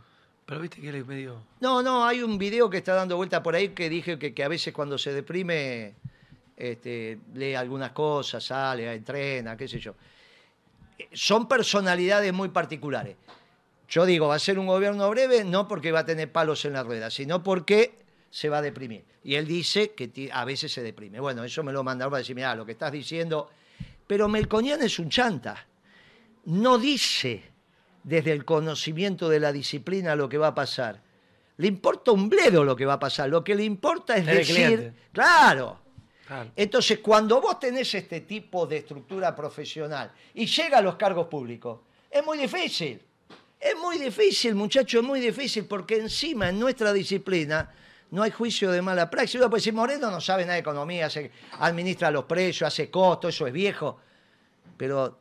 [0.46, 1.36] Pero viste que él medio...
[1.60, 4.44] No, no, hay un video que está dando vuelta por ahí que dije que, que
[4.46, 5.96] a veces cuando se deprime
[6.56, 9.96] este, lee algunas cosas, sale, entrena, qué sé yo.
[10.98, 13.16] Eh, Son personalidades muy particulares.
[13.90, 16.74] Yo digo, va a ser un gobierno breve no porque va a tener palos en
[16.74, 18.00] la rueda, sino porque
[18.32, 19.04] se va a deprimir.
[19.24, 21.20] Y él dice que a veces se deprime.
[21.20, 23.50] Bueno, eso me lo mandaron para decir, mira, lo que estás diciendo...
[24.08, 25.66] Pero Melconian es un chanta.
[26.46, 27.44] no dice
[28.04, 31.02] desde el conocimiento de la disciplina lo que va a pasar.
[31.58, 33.30] Le importa un bledo lo que va a pasar.
[33.30, 34.94] Lo que le importa es El decir, cliente.
[35.14, 35.80] claro.
[36.34, 36.52] Claro.
[36.56, 41.80] Entonces, cuando vos tenés este tipo de estructura profesional y llega a los cargos públicos,
[42.10, 43.02] es muy difícil.
[43.60, 47.72] Es muy difícil, muchacho, es muy difícil, porque encima en nuestra disciplina
[48.12, 49.36] no hay juicio de mala praxis.
[49.36, 53.34] Uno puede decir, Moreno no sabe nada de economía, hace- administra los precios, hace costos,
[53.34, 54.00] eso es viejo.
[54.76, 55.18] Pero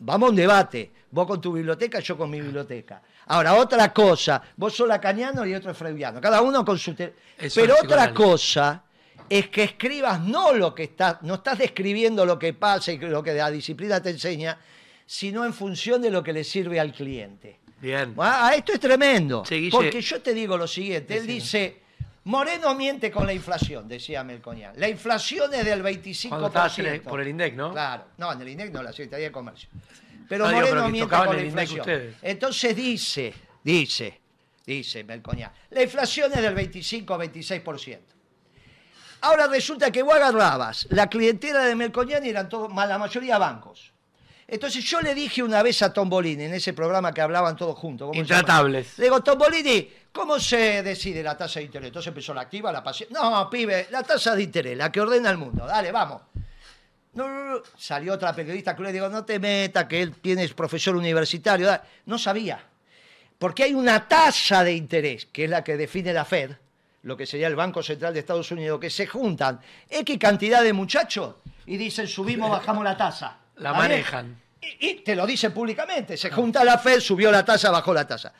[0.00, 0.90] vamos a un debate.
[1.10, 3.00] Vos con tu biblioteca, yo con mi biblioteca.
[3.26, 6.20] Ahora, otra cosa, vos sos lacaniano y otro es freudiano.
[6.20, 6.94] Cada uno con su...
[6.94, 8.82] Pero otra cosa
[9.30, 13.22] es que escribas no lo que está, no estás describiendo lo que pasa y lo
[13.22, 14.58] que la disciplina te enseña,
[15.06, 17.58] sino en función de lo que le sirve al cliente.
[17.80, 18.14] Bien.
[18.18, 19.44] Ah, esto es tremendo.
[19.46, 21.80] Sí, porque yo te digo lo siguiente, él dice,
[22.24, 24.74] Moreno miente con la inflación, decía Melconian.
[24.76, 26.28] La inflación es del 25%.
[26.28, 27.72] Cuando estabas en el- por el INDEC, ¿no?
[27.72, 29.68] Claro, no, en el INDEC no, la Secretaría de Comercio.
[30.28, 31.80] Pero No, Moreno pero miente con la inflación.
[31.80, 32.16] ustedes.
[32.20, 33.32] Entonces dice,
[33.64, 34.20] dice,
[34.66, 37.98] dice Melconian, la inflación es del 25-26%.
[39.20, 43.92] Ahora resulta que vos agarrabas la clientela de Melconian y eran todos, la mayoría bancos.
[44.46, 48.16] Entonces yo le dije una vez a Tombolini, en ese programa que hablaban todos juntos.
[48.16, 48.96] Intratables.
[48.96, 51.88] Le digo, Tombolini, ¿cómo se decide la tasa de interés?
[51.88, 53.10] Entonces empezó la activa, la pasiva.
[53.12, 55.66] No, pibe, la tasa de interés, la que ordena el mundo.
[55.66, 56.22] Dale, vamos.
[57.12, 57.62] No, no, no.
[57.76, 61.68] Salió otra periodista que le digo, no te metas, que él tiene es profesor universitario.
[62.06, 62.58] No sabía.
[63.38, 66.52] Porque hay una tasa de interés, que es la que define la Fed,
[67.08, 70.74] lo que sería el Banco Central de Estados Unidos, que se juntan X cantidad de
[70.74, 73.38] muchachos y dicen subimos, bajamos la tasa.
[73.56, 74.40] La manejan.
[74.60, 76.16] Y, y te lo dicen públicamente.
[76.18, 78.34] Se junta la Fed, subió la tasa, bajó la tasa.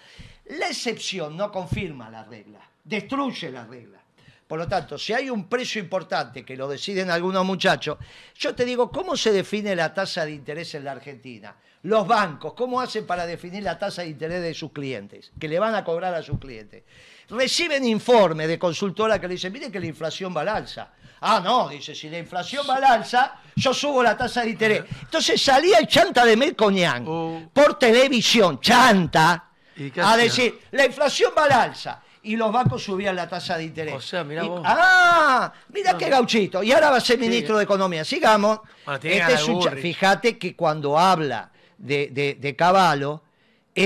[0.59, 3.99] La excepción no confirma la regla, destruye la regla.
[4.47, 7.99] Por lo tanto, si hay un precio importante que lo deciden algunos muchachos,
[8.35, 11.55] yo te digo, ¿cómo se define la tasa de interés en la Argentina?
[11.83, 15.33] Los bancos, ¿cómo hacen para definir la tasa de interés de sus clientes?
[15.39, 16.83] Que le van a cobrar a sus clientes.
[17.31, 20.89] Reciben informes de consultora que le dicen, mire que la inflación va al alza.
[21.21, 24.85] Ah, no, dice, si la inflación va al alza, yo subo la tasa de interés.
[25.03, 27.43] Entonces salía el chanta de Melcoñán Oh.
[27.53, 29.45] por televisión, chanta,
[29.77, 32.03] ¿Y qué a decir, la inflación va al alza.
[32.23, 33.95] Y los bancos subían la tasa de interés.
[33.95, 34.61] O sea, mirá Y- vos.
[34.65, 36.63] Ah, mira qué gauchito.
[36.63, 38.05] Y ahora va a ser ministro de Economía.
[38.05, 38.61] Sigamos.
[38.85, 39.63] Bueno, Este es un.
[39.63, 43.23] Fíjate que cuando habla de, de, de Caballo,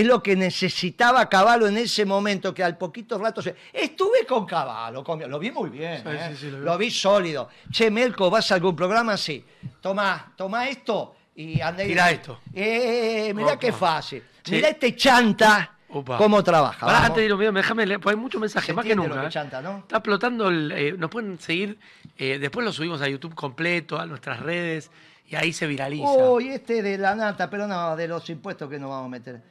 [0.00, 3.55] es lo que necesitaba Caballo en ese momento, que al poquito rato se...
[3.72, 6.28] Estuve con Caballo, lo vi muy bien, Sí, ¿eh?
[6.31, 6.64] sí, sí, lo vi.
[6.64, 7.48] lo vi sólido.
[7.70, 9.16] Che, Melco, ¿vas a algún programa?
[9.16, 9.44] Sí.
[9.81, 12.40] Tomá, tomá esto y andá y decí- esto.
[12.55, 13.59] Eh, mirá Opa.
[13.59, 14.22] qué fácil.
[14.42, 14.52] Sí.
[14.57, 16.16] Mirá este chanta, Opa.
[16.16, 16.87] cómo trabaja.
[16.87, 18.96] Pará, antes de ir a un video, déjame leer, porque hay muchos mensajes, más que
[18.96, 19.14] nunca.
[19.14, 19.31] lo que ¿eh?
[19.31, 19.78] chanta, ¿no?
[19.78, 21.78] Está explotando, el, eh, nos pueden seguir,
[22.16, 24.90] después lo subimos a YouTube completo, a nuestras redes,
[25.28, 26.09] y ahí se viraliza.
[26.11, 29.42] Uy, este de la nata, pero no, de los impuestos que nos vamos a meter.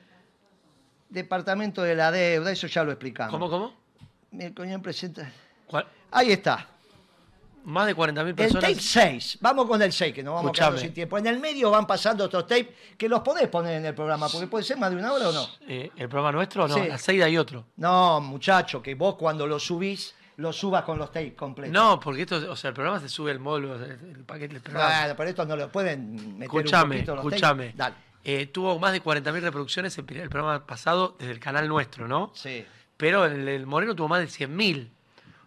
[1.12, 3.32] Departamento de la deuda, eso ya lo explicamos.
[3.32, 3.74] ¿Cómo, cómo?
[4.32, 5.30] Mi coñón presenta.
[5.68, 5.86] ¿Cuál?
[6.12, 6.68] Ahí está.
[7.64, 8.62] Más de 40.000 El personas.
[8.64, 9.38] tape 6.
[9.42, 10.88] Vamos con el 6, que nos vamos quedando Escuchame.
[10.88, 11.18] sin tiempo.
[11.20, 14.48] En el medio van pasando otros tapes que los podés poner en el programa, porque
[14.48, 15.48] puede ser más de una hora o no.
[15.68, 16.68] Eh, ¿El programa nuestro?
[16.68, 16.80] No, Sí.
[16.80, 17.66] a las 6 hay otro.
[17.76, 21.72] No, muchacho, que vos cuando lo subís, lo subas con los tapes completos.
[21.74, 24.64] No, porque esto, o sea, el programa se sube el módulo, el, el paquete del
[24.64, 25.00] programa.
[25.02, 27.36] Bueno, pero esto no lo pueden meter Escúchame, un poquito los tapes.
[27.42, 27.74] escúchame.
[27.76, 27.96] Dale.
[28.24, 32.32] Eh, tuvo más de 40.000 reproducciones el, el programa pasado desde el canal nuestro, ¿no?
[32.36, 32.66] Sí.
[32.98, 34.90] Pero el, el Moreno tuvo más de 100.000.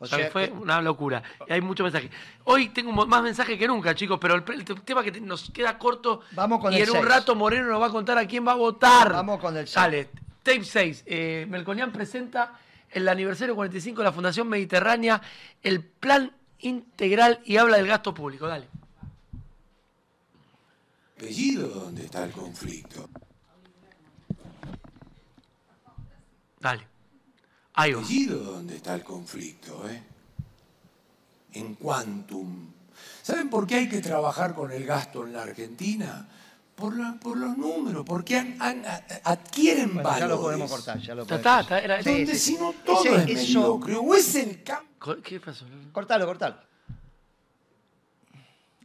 [0.00, 1.22] O, O sea, que fue que- una locura.
[1.46, 2.10] Y hay muchos mensajes.
[2.42, 4.42] Hoy tengo más mensajes que nunca, chicos, pero el,
[4.84, 6.22] tema que te- nos queda corto.
[6.32, 8.52] Vamos con y el en un rato Moreno nos va a contar a quién va
[8.52, 9.12] a votar.
[9.12, 9.74] Vamos con el seis.
[9.76, 10.08] Dale,
[10.42, 11.04] tape 6.
[11.06, 12.58] Eh, Melconian presenta
[12.90, 15.22] el aniversario 45 de la Fundación Mediterránea,
[15.62, 18.46] el plan integral y habla del gasto público.
[18.48, 18.66] Dale.
[21.28, 23.08] Apellido donde está el conflicto.
[26.60, 26.86] Dale.
[27.74, 28.00] Ahí va.
[28.00, 30.02] apellido donde está el conflicto, ¿eh?
[31.54, 32.68] En quantum.
[33.22, 36.28] ¿Saben por qué hay que trabajar con el gasto en la Argentina?
[36.76, 40.20] Por, la- por los números, porque han- han- a- adquieren Bueno, valores.
[40.20, 41.66] ya lo podemos cortar, ya lo podemos
[42.04, 42.38] Sí, Donde sí.
[42.38, 44.90] si no todo Ese- es eso- mediocre, o es el campo.
[44.98, 45.64] Co- ¿Qué pasó?
[45.92, 46.56] Cortalo, cortalo.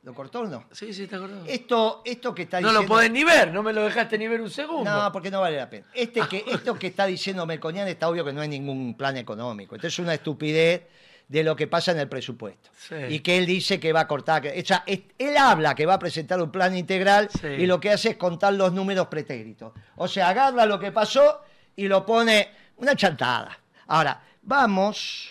[0.03, 0.63] ¿Lo cortó o no?
[0.71, 1.39] Sí, sí, te acordás.
[1.47, 2.81] Esto, esto que está No diciendo...
[2.89, 4.89] lo podés ni ver, no me lo dejaste ni ver un segundo.
[4.89, 5.85] No, porque no vale la pena.
[5.93, 9.75] Este que, esto que está diciendo Melconian está obvio que no hay ningún plan económico.
[9.75, 10.83] Esto es una estupidez
[11.27, 12.69] de lo que pasa en el presupuesto.
[12.77, 12.95] Sí.
[13.09, 14.41] Y que él dice que va a cortar.
[14.41, 17.47] que- o sea, es- él habla que va a presentar un plan integral Sí.
[17.47, 19.73] y lo que hace es contar los números pretéritos.
[19.97, 21.41] O sea, agarra lo que pasó
[21.75, 23.59] y lo pone una chantada.
[23.87, 25.29] Ahora, vamos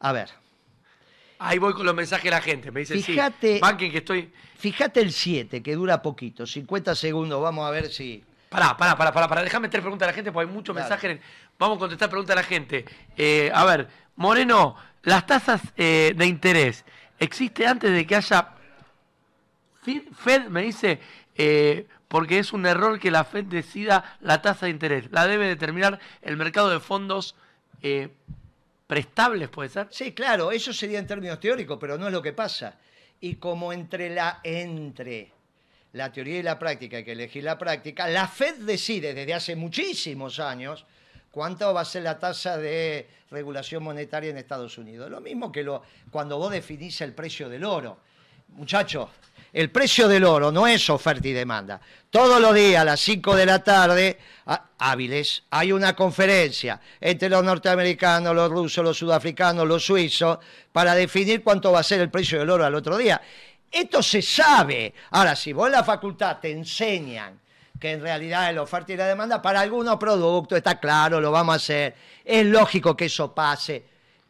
[0.00, 0.30] a ver.
[1.38, 2.70] Ahí voy con los mensajes de la gente.
[2.70, 4.30] Me dice, Fíjate- sí, banquen que estoy...
[4.58, 8.24] Fíjate el 7, que dura poquito, 50 segundos, vamos a ver si...
[8.48, 9.42] Pará, pará, pará, pará, pará.
[9.42, 10.88] Déjame tres preguntas a la gente porque hay muchos Claro.
[10.88, 11.20] mensajes.
[11.58, 12.84] Vamos a contestar preguntas a la gente.
[13.16, 16.84] Eh, a ver, Moreno, las tasas eh, de interés,
[17.18, 18.48] ¿existe antes de que haya...
[19.82, 21.00] Fed, Fed me dice,
[21.36, 25.10] eh, porque es un error que la Fed decida la tasa de interés.
[25.10, 27.34] La debe determinar el mercado de fondos
[28.86, 29.88] prestables, ¿puede ser?
[29.90, 32.78] Sí, claro, eso sería en términos teóricos, pero no es lo que pasa.
[33.20, 35.32] Y como entre la, entre
[35.92, 39.56] la teoría y la práctica hay que elegir la práctica, la Fed decide desde hace
[39.56, 40.84] muchísimos años
[41.30, 45.10] cuánto va a ser la tasa de regulación monetaria en Estados Unidos.
[45.10, 47.98] Lo mismo que lo, cuando vos definís el precio del oro.
[48.48, 49.10] Muchachos,
[49.56, 51.80] el precio del oro no es oferta y demanda.
[52.10, 54.18] Todos los días a las 5 de la tarde,
[54.76, 60.40] hábiles, hay una conferencia entre los norteamericanos, los rusos, los sudafricanos, los suizos,
[60.70, 63.18] para definir cuánto va a ser el precio del oro al otro día.
[63.72, 64.92] Esto se sabe.
[65.12, 67.40] Ahora, si vos en la facultad te enseñan
[67.80, 71.30] que en realidad es la oferta y la demanda, para algunos productos está claro, lo
[71.30, 71.94] vamos a hacer.
[72.22, 73.82] Es lógico que eso pase,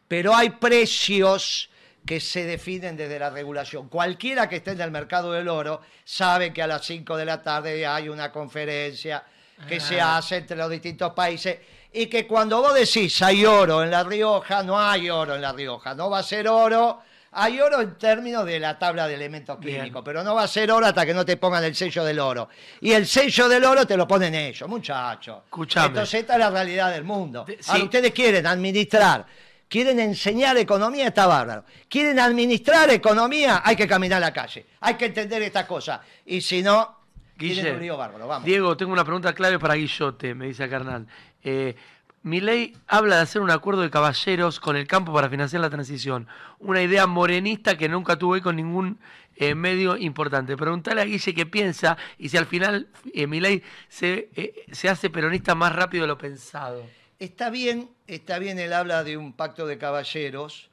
[0.07, 1.69] pero hay precios
[2.07, 3.89] que se definen desde la regulación.
[3.89, 7.43] Cualquiera que esté en el mercado del oro sabe que a las 5 de la
[7.43, 9.23] tarde hay una conferencia
[9.67, 11.57] que se hace entre los distintos países
[11.91, 15.51] y que cuando vos decís hay oro en La Rioja, no hay oro en La
[15.51, 17.01] Rioja, no va a ser oro.
[17.39, 19.81] Hay oro en términos de la tabla de elementos Bien.
[19.81, 22.19] químicos, pero no va a ser oro hasta que no te pongan el sello del
[22.19, 22.47] oro.
[22.81, 25.43] Y el sello del oro te lo ponen ellos, muchachos.
[25.51, 27.43] Entonces esta es la realidad del mundo.
[27.43, 27.83] De- Ahora, sí.
[27.83, 29.25] ustedes quieren administrar,
[29.67, 31.63] quieren enseñar economía, está bárbaro.
[31.89, 34.65] Quieren administrar economía, hay que caminar a la calle.
[34.81, 36.01] Hay que entender estas cosas.
[36.25, 36.97] Y si no,
[37.37, 38.27] tienen Guille, un lío bárbaro.
[38.27, 38.45] Vamos.
[38.45, 41.07] Diego, tengo una pregunta clave para Guillote, me dice Hernán.
[41.43, 41.75] Eh,
[42.23, 46.27] Milei habla de hacer un acuerdo de caballeros con el campo para financiar la transición.
[46.59, 48.99] Una idea morenista que nunca tuvo con ningún
[49.37, 50.57] eh, medio importante.
[50.57, 55.09] Preguntale a Guille qué piensa y si al final eh, Milei se, eh, se hace
[55.09, 56.83] peronista más rápido de lo pensado.
[57.19, 60.69] Está bien, está bien, él habla de un pacto de caballeros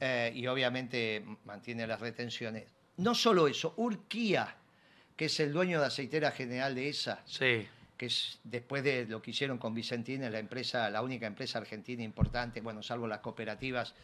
[0.00, 2.64] eh, y obviamente mantiene las retenciones.
[2.98, 4.56] No solo eso, Urquía,
[5.16, 7.66] que es el dueño de aceitera general de esa, Sí.
[7.96, 12.02] que es después de lo que hicieron con Vicentina, la empresa, la única empresa argentina
[12.02, 13.94] importante, bueno, salvo las cooperativas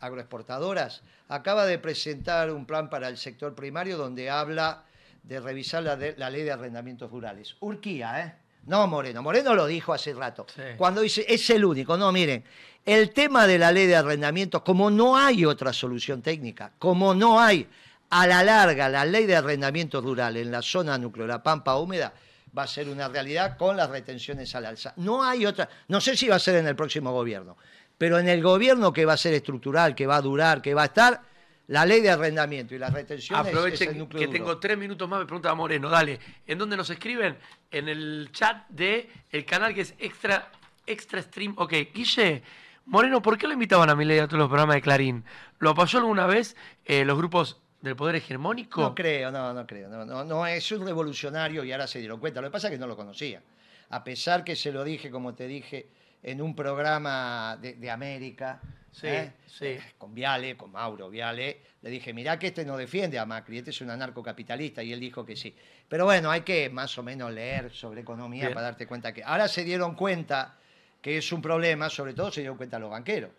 [0.00, 4.84] agroexportadoras, acaba de presentar un plan para el sector primario donde habla
[5.22, 7.56] de revisar la, de- la ley de arrendamientos rurales.
[7.60, 8.34] Urquía, ¿eh?
[8.66, 9.22] No Moreno.
[9.22, 10.46] Moreno lo dijo hace rato.
[10.54, 10.62] Sí.
[10.76, 11.96] Cuando dice, es el único.
[11.96, 12.44] No, miren,
[12.84, 17.40] el tema de la ley de arrendamientos, como no hay otra solución técnica, como no
[17.40, 17.66] hay
[18.10, 22.12] a la larga la ley de arrendamiento rural en la zona núcleo, la pampa húmeda,
[22.56, 24.92] va a ser una realidad con las retenciones al alza.
[24.96, 27.56] No hay otra, no sé si va a ser en el próximo gobierno,
[27.96, 30.82] pero en el gobierno que va a ser estructural, que va a durar, que va
[30.82, 31.20] a estar,
[31.70, 34.30] la ley de arrendamiento y las retenciones es Aprovechen que duro.
[34.30, 35.88] tengo tres minutos más, me pregunta Moreno.
[35.88, 37.38] Dale, ¿en dónde nos escriben?
[37.70, 40.50] En el chat de el canal que es Extra,
[40.84, 41.54] Extra Stream.
[41.56, 42.42] Ok, Guille,
[42.86, 45.24] Moreno, ¿por qué lo invitaban a Milei a todos los programas de Clarín?
[45.60, 46.56] ¿Lo apoyó alguna vez
[46.86, 48.80] eh, los grupos del poder hegemónico?
[48.80, 49.88] No creo, no, no creo.
[49.88, 52.40] No, no, no, es un revolucionario y ahora se dieron cuenta.
[52.40, 53.40] Lo que pasa es que no lo conocía.
[53.90, 55.86] A pesar que se lo dije, como te dije,
[56.20, 58.60] en un programa de, de América,
[58.92, 59.32] Sí, ¿eh?
[59.46, 59.66] sí.
[59.66, 63.58] Eh, con Viale, con Mauro Viale, le dije, mirá que este no defiende a Macri,
[63.58, 65.54] este es un anarcocapitalista, y él dijo que sí.
[65.88, 68.54] Pero bueno, hay que más o menos leer sobre economía Bien.
[68.54, 70.56] para darte cuenta que ahora se dieron cuenta
[71.00, 73.30] que es un problema, sobre todo se dieron cuenta los banqueros.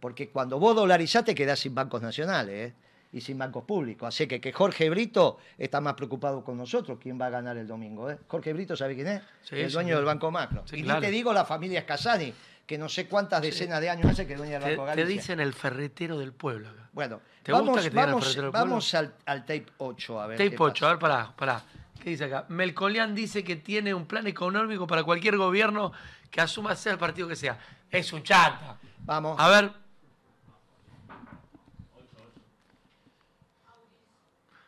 [0.00, 2.74] Porque cuando vos dolarizás te quedás sin bancos nacionales ¿eh?
[3.12, 4.08] y sin bancos públicos.
[4.08, 7.66] Así que, que Jorge Brito está más preocupado con nosotros, quién va a ganar el
[7.66, 8.10] domingo.
[8.10, 8.18] ¿eh?
[8.26, 9.22] Jorge Brito, ¿sabe quién es?
[9.42, 9.96] Sí, el dueño sí.
[9.96, 10.62] del Banco Macro.
[10.66, 11.00] Sí, y claro.
[11.00, 12.32] ni te digo la familia Scasani,
[12.70, 15.20] que no sé cuántas decenas de años hace que dueña del Te, Banco te Galicia.
[15.20, 16.68] dicen el ferretero del pueblo.
[16.68, 16.88] acá.
[16.92, 18.68] Bueno, ¿Te gusta vamos, que te digan el vamos, ferretero del pueblo?
[18.70, 20.38] vamos al, al tape 8 a ver.
[20.38, 20.86] Tape qué 8, pasa.
[20.86, 21.62] a ver, pará, pará.
[22.00, 22.44] ¿Qué dice acá?
[22.48, 25.90] Melconian dice que tiene un plan económico para cualquier gobierno
[26.30, 27.58] que asuma sea el partido que sea.
[27.90, 28.76] Es un chanta.
[29.00, 29.34] Vamos.
[29.40, 29.72] A ver.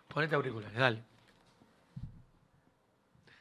[0.09, 1.05] Ponete auriculares, dale.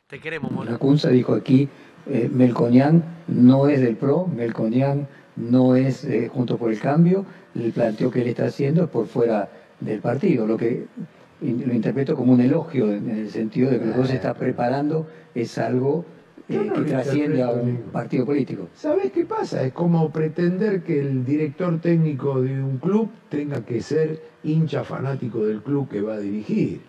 [0.06, 0.70] Te queremos, Mona.
[0.70, 1.68] Lacunza dijo aquí,
[2.12, 7.72] eh, Melconian no es del PRO, Melconian no es eh, junto por el cambio, el
[7.72, 10.86] planteo que él está haciendo es por fuera del partido, lo que
[11.42, 14.16] in- lo interpreto como un elogio en, en el sentido de que lo que se
[14.16, 16.06] está preparando es algo
[16.50, 18.68] eh, no que trasciende a un partido político.
[18.76, 19.64] ¿Sabes qué pasa?
[19.64, 25.46] Es como pretender que el director técnico de un club tenga que ser hincha fanático
[25.46, 26.82] del club que va a dirigir.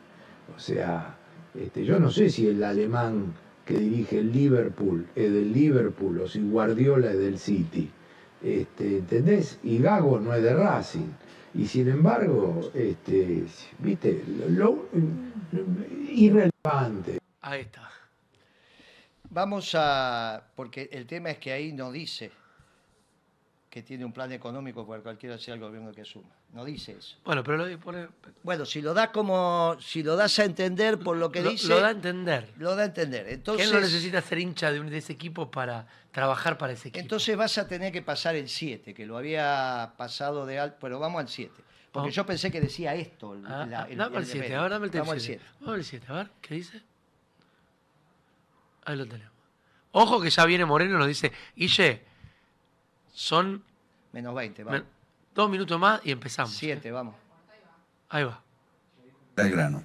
[0.57, 1.15] O sea,
[1.59, 6.29] este, yo no sé si el alemán que dirige el Liverpool es del Liverpool o
[6.29, 7.91] si Guardiola es del City.
[8.43, 9.59] Este, ¿Entendés?
[9.63, 11.11] Y Gago no es de Racing.
[11.55, 13.45] Y sin embargo, este,
[13.79, 14.89] viste, lo,
[16.09, 17.19] irrelevante.
[17.43, 17.91] Ahí está.
[19.31, 20.45] Vamos a.
[20.57, 22.31] Porque el tema es que ahí no dice
[23.73, 26.29] que tiene un plan económico para cualquiera sea el gobierno que asuma.
[26.53, 27.17] No dice eso.
[27.25, 28.07] Bueno, pero lo pone-
[28.43, 29.79] Bueno, si lo das como.
[29.81, 31.69] Si lo das a entender por lo que lo, dice.
[31.69, 32.53] lo da a entender.
[32.59, 33.27] Lo da a entender.
[33.31, 36.89] Entonces, él no necesita ser hincha de, un- de ese equipo para trabajar para ese
[36.89, 37.01] equipo.
[37.01, 40.77] entonces vas a tener que pasar el 7, que lo había pasado de alto.
[40.79, 41.55] Pero vamos al 7.
[41.93, 43.33] Porque yo pensé que decía esto.
[43.47, 44.61] Ah, la- ah, el- dame el el de 7, medio.
[44.61, 45.41] ahora dame el Vamos al 7.
[45.43, 45.57] 7.
[45.61, 46.83] Vamos al 7, a ver, ¿qué dice?
[48.85, 49.33] Ahí lo tenemos.
[49.93, 52.03] Ojo que ya viene Moreno, nos dice, Guille,
[53.13, 53.63] son
[54.13, 54.81] Menos 20, vamos.
[54.81, 54.87] me-
[55.35, 56.53] dos minutos más y empezamos.
[56.55, 57.15] 7, vamos.
[58.11, 58.43] Ahí va.
[59.37, 59.83] Al grano.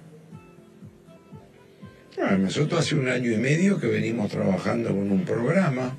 [2.16, 5.92] Bueno, nosotros hace un año y medio que venimos trabajando con un programa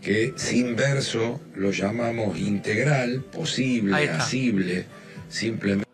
[0.00, 4.86] que sin verso lo llamamos integral, posible, asible,
[5.28, 5.88] simplemente.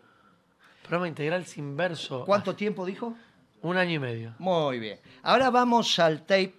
[0.81, 2.23] Programa integral sin verso.
[2.25, 3.15] ¿Cuánto tiempo dijo?
[3.61, 4.33] Un año y medio.
[4.39, 4.97] Muy bien.
[5.21, 6.55] Ahora vamos al tape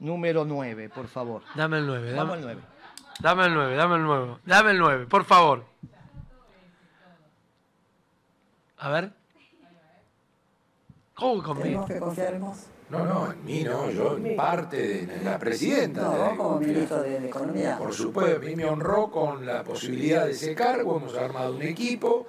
[0.00, 1.42] número 9, por favor.
[1.54, 2.71] Dame el 9, Vamos dame, al 9.
[3.20, 4.36] Dame el 9, dame el 9.
[4.44, 5.64] Dame el 9, por favor.
[8.78, 9.12] A ver.
[11.14, 11.62] ¿Cómo conmigo?
[11.62, 12.66] Tenemos que confiar en vos.
[12.90, 16.02] No, no, en mí no, yo en parte de la presidenta.
[16.02, 17.78] No, como ministro de, de Economía.
[17.78, 21.62] Por supuesto, a mí me honró con la posibilidad de ese cargo, hemos armado un
[21.62, 22.26] equipo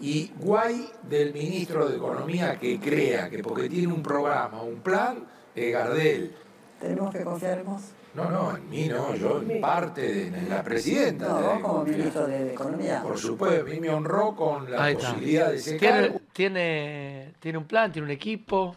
[0.00, 5.24] y guay del ministro de Economía que crea que porque tiene un programa, un plan,
[5.54, 6.34] es Gardel.
[6.80, 7.82] Tenemos que confiar en vos.
[8.16, 11.28] No, no, en mí no, yo en parte de la presidenta.
[11.28, 13.02] No, vos como ministro de, Economía.
[13.02, 15.10] Por supuesto, a mí me honró con la Ahí está.
[15.10, 16.20] posibilidad de ese Tiene, cargo.
[16.32, 18.74] tiene, tiene un plan, tiene un equipo.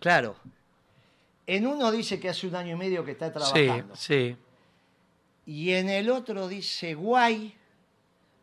[0.00, 0.36] Claro.
[1.46, 3.94] En uno dice que hace un año y medio que está Sí, trabajando.
[3.94, 4.36] sí.
[5.44, 7.54] Y en el otro dice guay.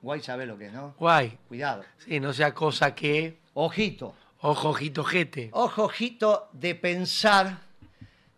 [0.02, 0.94] Guay sabe lo que es, ¿no?
[1.00, 1.38] Guay.
[1.48, 1.84] Cuidado.
[1.98, 3.40] Sí, no sea cosa que.
[3.56, 4.14] Ojito.
[4.42, 5.50] Ojo, ojito, jete.
[5.54, 7.62] Ojo, ojito de pensar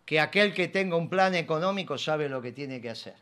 [0.06, 3.14] que aquel que tenga un plan económico sabe lo que tiene que hacer.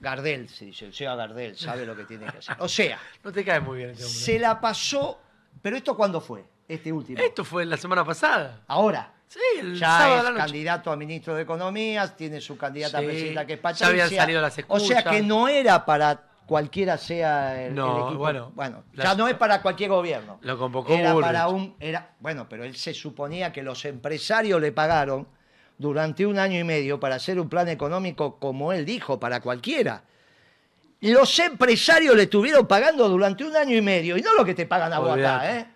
[0.00, 2.56] Gardel, se dice, o sea, Gardel sabe lo que tiene que hacer.
[2.58, 4.18] O sea, No te cae muy bien este hombre.
[4.20, 5.20] se la pasó,
[5.62, 6.44] pero ¿esto cuándo fue?
[6.68, 7.20] Este último.
[7.22, 8.60] Esto fue la semana pasada.
[8.68, 9.12] Ahora.
[9.28, 10.42] Sí, el Ya sábado es la noche.
[10.42, 13.86] candidato a ministro de Economía, tiene su candidata Sí, a presidenta que es ya Patricia.
[13.88, 15.04] habían salido las O sea escuchas.
[15.04, 16.20] que no era para
[16.52, 18.50] cualquiera sea el, No, el equipo.
[18.54, 20.38] bueno, ya las- no es para cualquier gobierno.
[20.42, 21.26] Lo convocó Era Bullrich.
[21.26, 21.74] para un.
[21.80, 25.26] Era, bueno, pero él se suponía que los empresarios le pagaron
[25.78, 30.02] durante un año y medio para hacer un plan económico, como él dijo, para cualquiera.
[31.00, 34.66] Los empresarios le estuvieron pagando durante un año y medio, y no lo que te
[34.66, 35.58] pagan a vos acá.
[35.58, 35.66] ¿eh?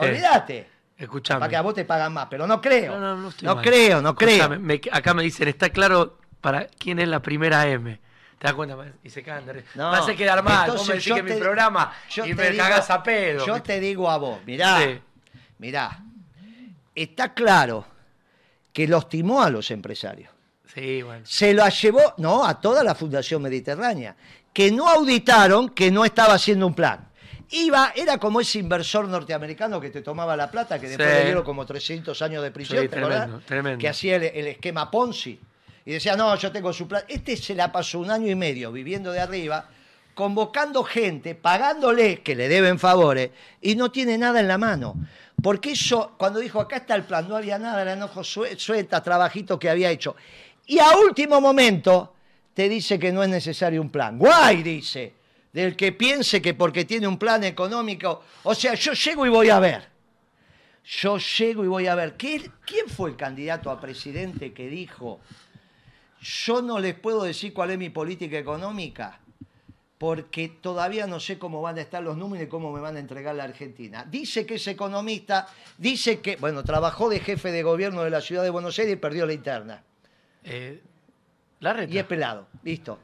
[0.00, 0.66] Olvídate.
[0.96, 1.40] Escuchame.
[1.40, 2.92] Para que a vos te pagan más, pero no creo.
[2.98, 4.48] No, no, no estoy No creo, no creo.
[4.58, 8.00] Me- acá me dicen, está claro para quién es la primera M.
[8.38, 8.76] ¿Te das cuenta?
[9.02, 9.68] Y se cagan de risa.
[9.74, 10.70] No, Me hace quedar mal.
[10.70, 11.92] Vos me decís que mi programa
[12.24, 13.46] y me digo- cagás a pedo.
[13.46, 15.00] Yo te digo a vos, mirá, Sí.
[15.58, 16.02] mirá,
[16.94, 17.86] está claro
[18.72, 20.30] que los timó a los empresarios.
[20.74, 21.24] Sí, bueno.
[21.24, 24.14] Se lo llevó, no, a toda la Fundación Mediterránea,
[24.52, 27.08] que no auditaron que no estaba haciendo un plan.
[27.50, 31.14] Iba, era como ese inversor norteamericano que te tomaba la plata, que después Sí.
[31.18, 33.78] le dieron como 300 años de prisión, Sí, tremendo.
[33.78, 35.40] que hacía el, el esquema Ponzi.
[35.86, 37.04] Y decía, no, yo tengo su plan.
[37.08, 39.68] Este se la pasó un año y medio viviendo de arriba,
[40.14, 43.30] convocando gente, pagándole que le deben favores,
[43.62, 44.96] y no tiene nada en la mano.
[45.42, 49.02] Porque eso, cuando dijo, acá está el plan, no había nada, eran ojos sue- sueltas,
[49.02, 50.16] trabajitos que había hecho.
[50.66, 52.14] Y a último momento
[52.54, 54.18] te dice que no es necesario un plan.
[54.18, 55.12] Guay, dice,
[55.52, 59.50] del que piense que porque tiene un plan económico, o sea, yo llego y voy
[59.50, 59.86] a ver.
[60.84, 62.16] Yo llego y voy a ver.
[62.16, 65.20] ¿Qué- ¿Quién fue el candidato a presidente que dijo,
[66.20, 69.20] yo no les puedo decir cuál es mi política económica?
[69.98, 72.98] porque todavía no sé cómo van a estar los números y cómo me van a
[72.98, 74.06] entregar la Argentina.
[74.08, 75.48] Dice que es economista,
[75.78, 78.96] dice que, bueno, trabajó de jefe de gobierno de la ciudad de Buenos Aires y
[78.96, 79.82] perdió la interna.
[80.44, 80.80] Eh,
[81.60, 81.94] la reta.
[81.94, 82.98] Y es pelado, listo.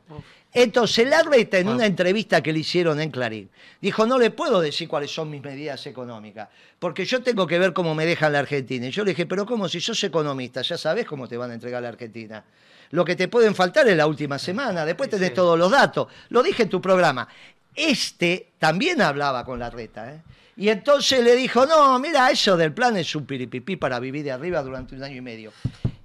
[0.52, 3.48] Entonces, Larreta, en una entrevista que le hicieron en Clarín,
[3.80, 7.72] dijo, no le puedo decir cuáles son mis medidas económicas, porque yo tengo que ver
[7.72, 8.86] cómo me dejan la Argentina.
[8.86, 9.66] Y yo le dije, pero ¿cómo?
[9.66, 12.44] Si sos economista, ya sabes cómo te van a entregar la Argentina.
[12.92, 16.08] Lo que te pueden faltar es la última semana, después tenés todos los datos.
[16.28, 17.26] Lo dije en tu programa.
[17.74, 20.22] Este también hablaba con Larreta, ¿eh?
[20.56, 24.32] Y entonces le dijo, no, mira, eso del plan es un piripipí para vivir de
[24.32, 25.52] arriba durante un año y medio.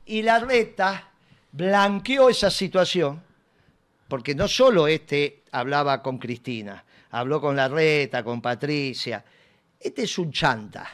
[0.06, 1.10] Y Larreta
[1.52, 3.22] blanqueó esa situación
[4.08, 9.24] porque no solo este hablaba con Cristina, habló con Larreta, con Patricia.
[9.78, 10.90] Este es un chanta.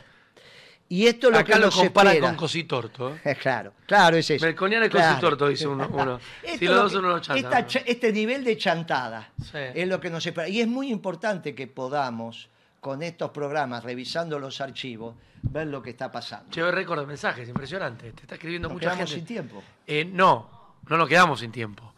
[0.94, 2.28] Y esto es lo Acá que lo compara espera.
[2.28, 3.16] con Cositorto.
[3.26, 3.36] ¿eh?
[3.41, 4.46] Claro, claro, es eso.
[4.46, 5.10] Melconian y Claro.
[5.16, 6.20] Cositorto, dice uno.
[6.44, 7.78] Si es los lo dos son unos chantas.
[7.86, 9.58] este nivel de chantada Sí.
[9.74, 10.48] es lo que nos espera.
[10.48, 12.48] Y es muy importante que podamos,
[12.80, 16.52] con estos programas, revisando los archivos, ver lo que está pasando.
[16.52, 18.12] Llevo récord de mensajes, impresionante.
[18.12, 19.16] Te está escribiendo Nos mucha quedamos gente.
[19.16, 19.64] sin tiempo.
[19.88, 21.91] Eh, no, no nos quedamos sin tiempo.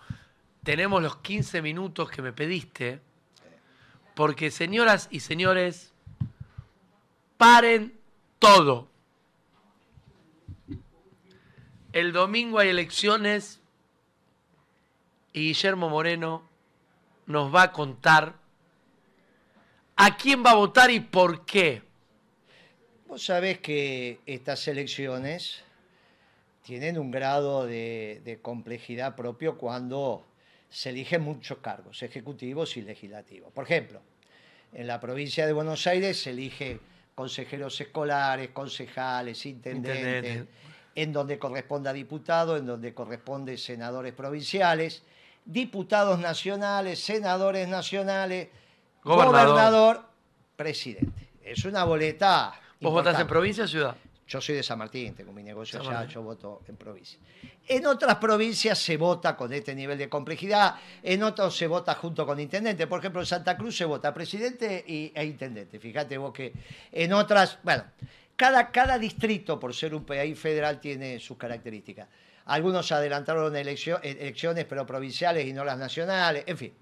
[0.63, 3.01] Tenemos los 15 minutos que me pediste,
[4.15, 5.91] porque señoras y señores,
[7.37, 7.99] paren
[8.39, 8.87] todo.
[11.93, 13.61] El domingo hay elecciones
[15.31, 16.43] y Guillermo Moreno
[17.25, 18.35] nos va a contar
[19.95, 21.81] a quién va a votar y por qué.
[23.07, 25.63] Vos sabés que estas elecciones
[26.63, 30.25] tienen un grado de, de complejidad propio cuando
[30.69, 33.53] se eligen muchos cargos, ejecutivos y legislativos.
[33.53, 34.01] Por ejemplo,
[34.73, 36.79] en la provincia de Buenos Aires se elige
[37.15, 40.51] consejeros escolares, concejales, intendentes, Intendente.
[40.95, 45.01] en donde corresponde a diputados, en donde corresponde senadores provinciales,
[45.45, 48.49] diputados nacionales, senadores nacionales,
[49.03, 49.45] Gobernador.
[49.47, 50.01] gobernador,
[50.55, 51.29] presidente.
[51.43, 52.53] Es una boleta.
[52.81, 53.95] ¿Vos votás en provincia o ciudad?
[54.27, 56.15] Yo soy de San Martín, tengo mi negocio San allá, Martín.
[56.15, 57.19] yo voto en provincia.
[57.67, 62.25] En otras provincias se vota con este nivel de complejidad, en otros se vota junto
[62.25, 62.87] con intendente.
[62.87, 65.79] Por ejemplo, en Santa Cruz se vota presidente y, e intendente.
[65.79, 66.53] Fíjate vos que
[66.91, 67.83] en otras, bueno,
[68.35, 72.07] cada, cada distrito, por ser un país federal, tiene sus características.
[72.45, 76.73] Algunos adelantaron eleccio- elecciones, pero provinciales y no las nacionales, en fin.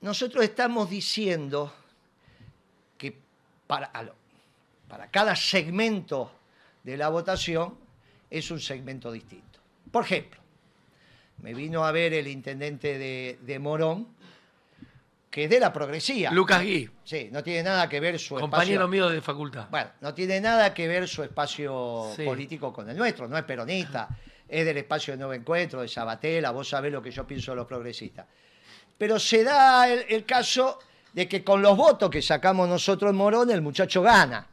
[0.00, 1.72] Nosotros estamos diciendo
[2.96, 3.16] que
[3.66, 3.90] para,
[4.88, 6.32] para cada segmento
[6.82, 7.74] de la votación
[8.30, 9.58] es un segmento distinto.
[9.90, 10.40] Por ejemplo,
[11.42, 14.08] me vino a ver el intendente de, de Morón,
[15.30, 16.30] que es de la progresía.
[16.32, 18.88] Lucas Gui, Sí, no tiene nada que ver su compañero espacio.
[18.88, 19.68] mío de facultad.
[19.70, 22.24] Bueno, no tiene nada que ver su espacio Sí.
[22.24, 24.08] político con el nuestro, no es peronista,
[24.48, 27.56] es del espacio de Nuevo Encuentro, de Sabatella, vos sabés lo que yo pienso de
[27.56, 28.26] los progresistas.
[28.96, 30.78] Pero se da el, el caso
[31.12, 34.46] de que con los votos que sacamos nosotros en Morón, el muchacho gana.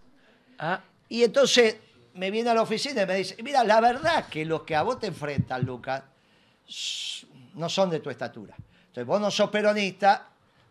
[0.60, 1.78] Ah, Y entonces
[2.14, 4.84] me viene a la oficina y me dice, mira, la verdad que los que a
[4.84, 6.04] vos te enfrentan, Lucas,
[7.56, 8.56] no son de tu estatura.
[8.88, 10.28] Entonces vos no sos peronista,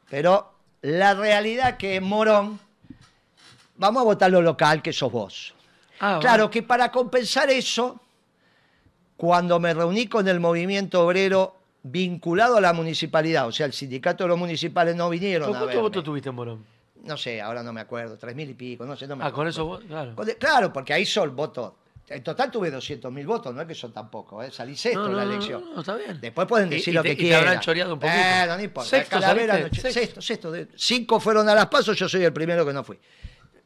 [0.09, 2.59] pero la realidad que en Morón,
[3.77, 5.55] vamos a votar lo local, que sos vos.
[6.01, 8.01] ah, Claro que para compensar eso,
[9.17, 14.25] cuando me reuní con el movimiento obrero vinculado a la municipalidad, o sea, el sindicato
[14.25, 16.65] de los municipales no vinieron ¿Con a cuántos votos tuviste en Morón?
[17.05, 19.29] No sé, ahora no me acuerdo, tres mil y pico, no sé, no me Ah,
[19.29, 19.37] acuerdo.
[19.37, 20.15] con eso vos, claro.
[20.39, 21.73] Claro, porque ahí son votos.
[22.07, 24.51] En total tuve 200.000 votos, no es que son tan pocos, ¿eh?
[24.51, 25.65] salí sexto No, en la elección.
[25.75, 26.21] no, está bien.
[26.21, 27.45] Después pueden Y- decir y lo te- que y te quieran.
[27.45, 28.19] habrán choreado un poquito.
[28.21, 28.91] Eh, no importa.
[28.91, 30.21] Sexto Calavera, saliste, no- sexto.
[30.21, 32.99] sexto, de- Cinco fueron a las pasos, yo soy el primero que no fui.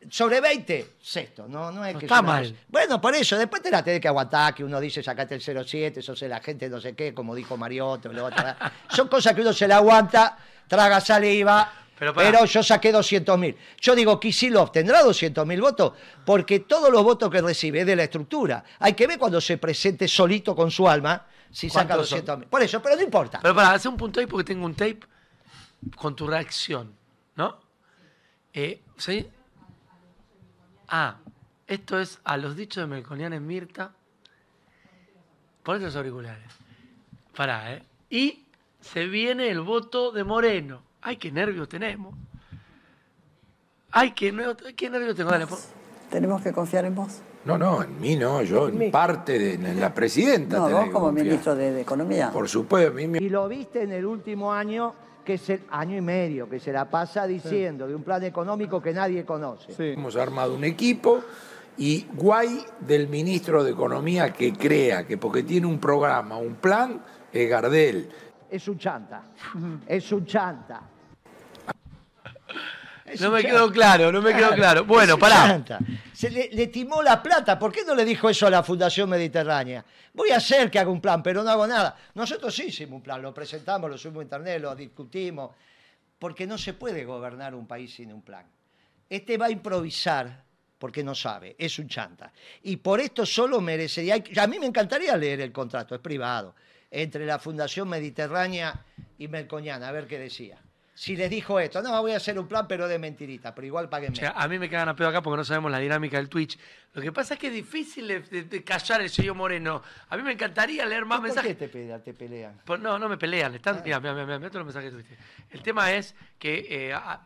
[0.08, 1.48] Sobre 20, sexto.
[1.48, 2.56] No, no es No que está una mal.
[2.68, 6.00] Bueno, por eso, después te la tenés que aguantar, que uno dice sacate el 07,
[6.00, 8.12] sos la gente no sé qué, como dijo Mariotto.
[8.12, 8.44] lo otro.
[8.90, 11.72] Son cosas que uno se la aguanta, traga saliva.
[11.98, 13.56] Pero Pero, yo saqué 200.000.
[13.80, 15.92] Yo digo, Kisilov tendrá 200.000 votos
[16.24, 18.64] porque todos los votos que recibe es de la estructura.
[18.78, 22.20] Hay que ver cuando se presente solito con su alma si saca ¿Cuántos son?
[22.20, 22.46] 200.000.
[22.46, 23.40] Por eso, pero no importa.
[23.42, 25.00] Pero para, hacer un punto ahí porque tengo un tape
[25.96, 26.94] con tu reacción,
[27.34, 27.58] ¿no?
[28.52, 29.28] Eh, ¿Sí?
[30.88, 31.16] Ah,
[31.66, 33.92] esto es a los dichos de Melconian en Mirta.
[35.62, 36.50] Ponete los auriculares.
[37.36, 37.82] Pará, ¿eh?
[38.08, 38.44] Y
[38.80, 40.87] se viene el voto de Moreno.
[41.08, 42.14] Ay, qué nervios tenemos.
[43.90, 45.30] Ay, qué, nervios- qué nervios tengo.
[45.30, 45.46] Dale,
[46.10, 47.22] Tenemos que confiar en vos.
[47.46, 50.58] No, no, en mí no, yo en parte de en la presidenta.
[50.58, 51.24] No, vos como confiar.
[51.26, 52.30] ministro de, de Economía.
[52.30, 54.92] Por supuesto, a mí me- Y lo viste en el último año,
[55.24, 58.82] que es el año y medio, que se la pasa diciendo de un plan económico
[58.82, 59.72] que nadie conoce.
[59.94, 61.20] hemos armado un equipo
[61.78, 67.02] y guay del ministro de Economía que crea que porque tiene un programa, un plan,
[67.32, 68.10] es Gardel.
[68.50, 69.22] Es un chanta.
[69.86, 70.80] Es un chanta.
[73.20, 74.84] No me quedó claro, no me quedó claro.
[74.84, 75.64] Bueno, pará.
[76.12, 77.58] Se le, le timó la plata.
[77.58, 79.84] ¿Por qué no le dijo eso a la Fundación Mediterránea?
[80.14, 81.96] Voy a hacer que haga un plan, pero no hago nada.
[82.14, 85.54] Nosotros sí hicimos un plan, lo presentamos, lo subimos a internet, lo discutimos.
[86.18, 88.44] Porque no se puede gobernar un país sin un plan.
[89.08, 90.44] Este va a improvisar
[90.78, 92.32] porque no sabe, es un chanta.
[92.62, 94.22] Y por esto solo merecería...
[94.40, 96.54] A mí me encantaría leer el contrato, es privado,
[96.90, 98.84] entre la Fundación Mediterránea
[99.18, 100.58] y Melcoñana, a ver qué decía.
[100.98, 103.88] Si les dijo esto, no, voy a hacer un plan, pero de mentirita, pero igual
[103.88, 106.16] paguen O sea, a mí me cagan a pedo acá porque no sabemos la dinámica
[106.16, 106.58] del Twitch.
[106.92, 109.80] Lo que pasa es que es difícil de, de- de callar el sello moreno.
[110.08, 111.52] A mí me encantaría leer más ¿Por mensajes.
[111.56, 112.02] qué te pelean?
[112.02, 112.60] Te pelean?
[112.64, 113.52] Por- no, no me pelean.
[113.52, 113.56] Ah.
[113.56, 115.16] Están, mira, mira, mira, mira, todos los mensajes que tuviste.
[115.50, 117.24] El tema es que eh, a-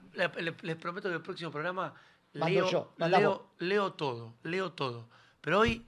[0.61, 1.95] les prometo que el próximo programa
[2.35, 5.09] leo, yo, leo, leo todo, leo todo.
[5.41, 5.87] Pero hoy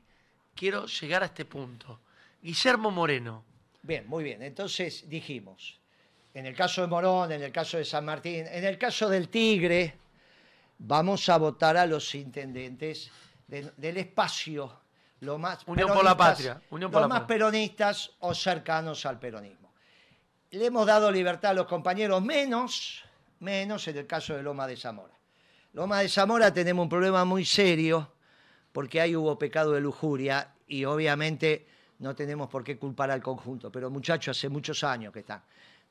[0.54, 2.00] quiero llegar a este punto.
[2.40, 3.44] Guillermo Moreno.
[3.82, 4.42] Bien, muy bien.
[4.42, 5.78] Entonces dijimos,
[6.34, 9.28] en el caso de Morón, en el caso de San Martín, en el caso del
[9.28, 9.96] Tigre,
[10.78, 13.10] vamos a votar a los intendentes
[13.46, 14.80] de- del espacio,
[15.20, 17.36] lo más Unión por la Patria, Unión los por la más Patria.
[17.38, 19.72] peronistas o cercanos al peronismo.
[20.50, 23.04] Le hemos dado libertad a los compañeros, menos,
[23.40, 25.14] menos en el caso de Loma de Zamora.
[25.72, 28.12] Loma de Zamora tenemos un problema muy serio
[28.72, 31.66] porque ahí hubo pecado de lujuria y obviamente
[31.98, 35.42] no tenemos por qué culpar al conjunto, pero muchachos, hace muchos años que están.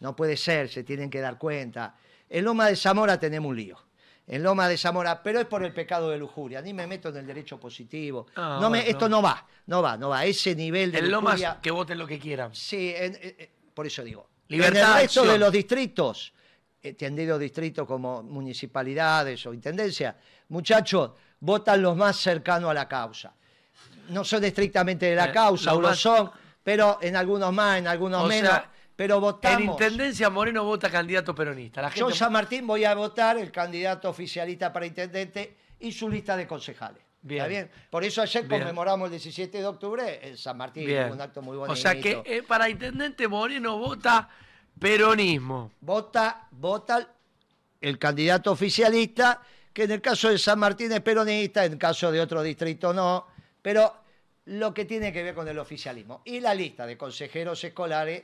[0.04, 1.95] No puede ser, se tienen que dar cuenta.
[2.30, 3.78] En Loma de Zamora tenemos un lío.
[4.28, 6.62] En Loma de Zamora, pero es por el pecado de lujuria.
[6.62, 8.28] Ni me meto en el derecho positivo.
[8.36, 8.91] Ah, no me, bueno.
[8.91, 10.26] esto no va, no va, no va.
[10.26, 11.60] Ese nivel de En Lomas, lujuria.
[11.62, 12.54] que voten lo que quieran.
[12.54, 14.28] Sí, en- en- en- por eso digo.
[14.49, 15.28] Libertad en el resto acción.
[15.36, 16.34] de los distritos,
[16.82, 20.16] entendidos distritos como municipalidades o intendencias,
[20.49, 23.34] muchachos, votan los más cercanos a la causa.
[24.10, 26.30] No son estrictamente de la Eh, causa, o lo más- son,
[26.62, 28.51] pero en algunos más, en algunos O menos.
[28.51, 29.62] sea, pero En votamos.
[29.62, 31.82] intendencia Moreno vota candidato peronista.
[31.82, 35.91] La Yo gente en San Martín voy a votar el candidato oficialista para intendente y
[35.91, 37.02] su lista de concejales.
[37.22, 37.39] Bien.
[37.41, 37.72] ¿Está bien?
[37.89, 38.60] Por eso ayer Bien.
[38.62, 41.12] conmemoramos el 17 de octubre en San Martín, Bien.
[41.12, 41.74] un acto muy bonito.
[41.74, 44.30] O sea que eh, para intendente Moreno vota
[44.78, 45.72] peronismo.
[45.82, 47.08] vota, vota
[47.80, 49.41] el candidato oficialista,
[49.72, 52.94] que en el caso de San Martín es peronista, en el caso de otro distrito
[52.94, 53.28] no,
[53.62, 53.94] pero
[54.46, 56.22] lo que tiene que ver con el oficialismo.
[56.26, 58.24] Y la lista de consejeros escolares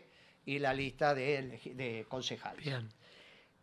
[0.55, 2.65] y la lista de, de concejales.
[2.65, 2.89] Bien.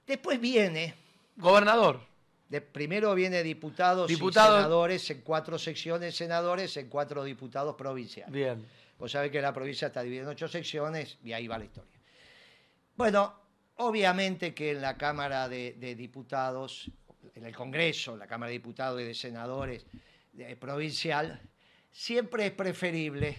[0.06, 0.94] Después viene,
[1.36, 2.00] Gobernador.
[2.48, 8.32] de, primero viene diputados Diputado- y senadores en cuatro secciones, senadores en cuatro diputados provinciales.
[8.32, 8.64] Bien.
[8.98, 11.90] Vos sabés que la provincia está dividida en ocho secciones y ahí va la historia.
[12.94, 13.34] Bueno,
[13.76, 16.90] obviamente que en la Cámara de, de Diputados,
[17.34, 19.84] en el Congreso, la Cámara de Diputados y de Senadores
[20.38, 21.40] eh, provincial,
[21.90, 23.36] siempre es preferible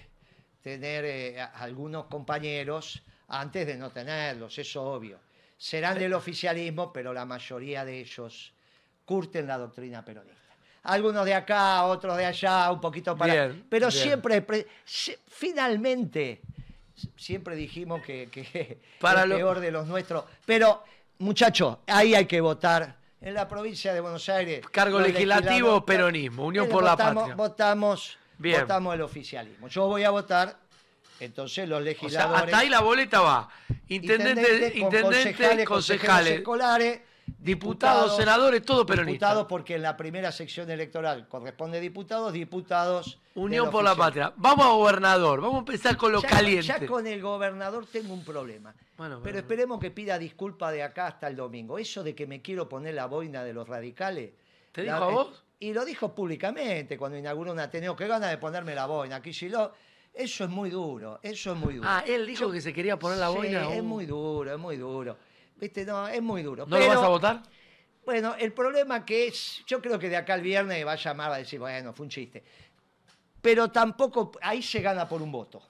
[0.62, 5.20] tener eh, algunos compañeros antes de no tenerlos, eso obvio.
[5.58, 8.54] Serán del oficialismo, pero la mayoría de ellos
[9.06, 10.36] curten la doctrina peronista.
[10.84, 13.34] Algunos de acá, otros de allá, un poquito para...
[13.48, 14.02] Bien, pero bien.
[14.04, 16.42] siempre, pre- si- finalmente,
[17.18, 20.24] siempre dijimos que, que Para el lo- peor de los nuestros.
[20.46, 20.84] Pero,
[21.20, 22.96] muchachos, ahí hay que votar.
[23.20, 24.64] En la provincia de Buenos Aires.
[24.72, 27.36] Cargo legislativo, peronismo, Unión Eh, por la Patria.
[27.36, 28.62] Votamos, Bien.
[28.62, 29.68] votamos el oficialismo.
[29.68, 30.56] Yo voy a votar,
[31.20, 32.44] entonces los O sea, legisladores.
[32.46, 33.50] hasta ahí la boleta va.
[33.90, 37.02] Intendente, con intendente, concejales, escolares,
[37.40, 39.28] diputados, senadores, todo peronista.
[39.28, 43.20] Diputados, porque en la primera sección electoral corresponde diputados, diputados.
[43.36, 43.96] Unión por la.
[43.96, 44.34] Patria.
[44.36, 45.42] Vamos a gobernador.
[45.42, 46.64] Vamos a empezar con lo ya, caliente.
[46.68, 48.74] ya con el gobernador tengo un problema.
[48.98, 49.40] Bueno, Pero bueno.
[49.40, 51.78] esperemos que pida disculpa de acá hasta el domingo.
[51.78, 54.32] Eso de que me quiero poner la boina de los radicales.
[54.72, 55.44] ¿Te la- dijo a vos?
[55.60, 57.96] Y lo dijo públicamente cuando inauguró un Ateneo.
[57.96, 59.22] Qué gana de ponerme la boina.
[59.22, 59.72] Kicillof.
[60.18, 61.20] Eso es muy duro.
[61.22, 61.88] Eso es muy duro.
[61.88, 63.72] Ah, él dijo que se quería poner la Sí, boina.
[63.74, 63.84] es uh.
[63.84, 65.16] muy duro, es muy duro.
[65.56, 66.66] Viste, no, es muy duro.
[66.66, 67.44] ¿No lo vas a votar?
[68.06, 71.32] Bueno, el problema que es, yo creo que de acá al viernes va a llamar
[71.34, 72.44] a decir, bueno, fue un chiste.
[73.42, 75.62] Pero tampoco, ahí se gana por un voto.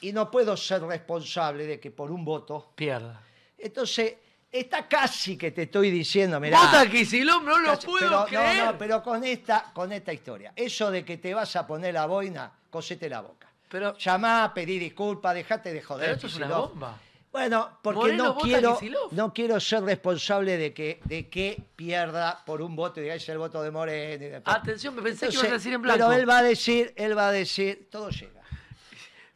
[0.00, 2.72] Y no puedo ser responsable de que por un voto.
[2.74, 3.22] Pierda.
[3.58, 4.14] Entonces,
[4.50, 6.58] está casi que te estoy diciendo, mirá.
[6.60, 8.64] Vota Kicillof, no lo casi- puedo pero, creer.
[8.64, 10.52] No, no, pero con esta, con esta historia.
[10.56, 13.48] Eso de que te vas a poner la boina, cosete la boca.
[13.68, 16.06] Pero, Llamá, pedí disculpas, dejate de joder.
[16.06, 16.98] pero esto es una bomba.
[17.32, 18.78] Bueno, porque Moreno no quiero,
[19.12, 23.28] no quiero ser responsable de que, de que pierda por un voto y diga, es
[23.28, 24.26] el voto de Moreno.
[24.26, 25.96] y Atención, me pensé que ibas a decir en blanco.
[26.08, 28.39] Pero él va a decir, él va a decir, todo llega.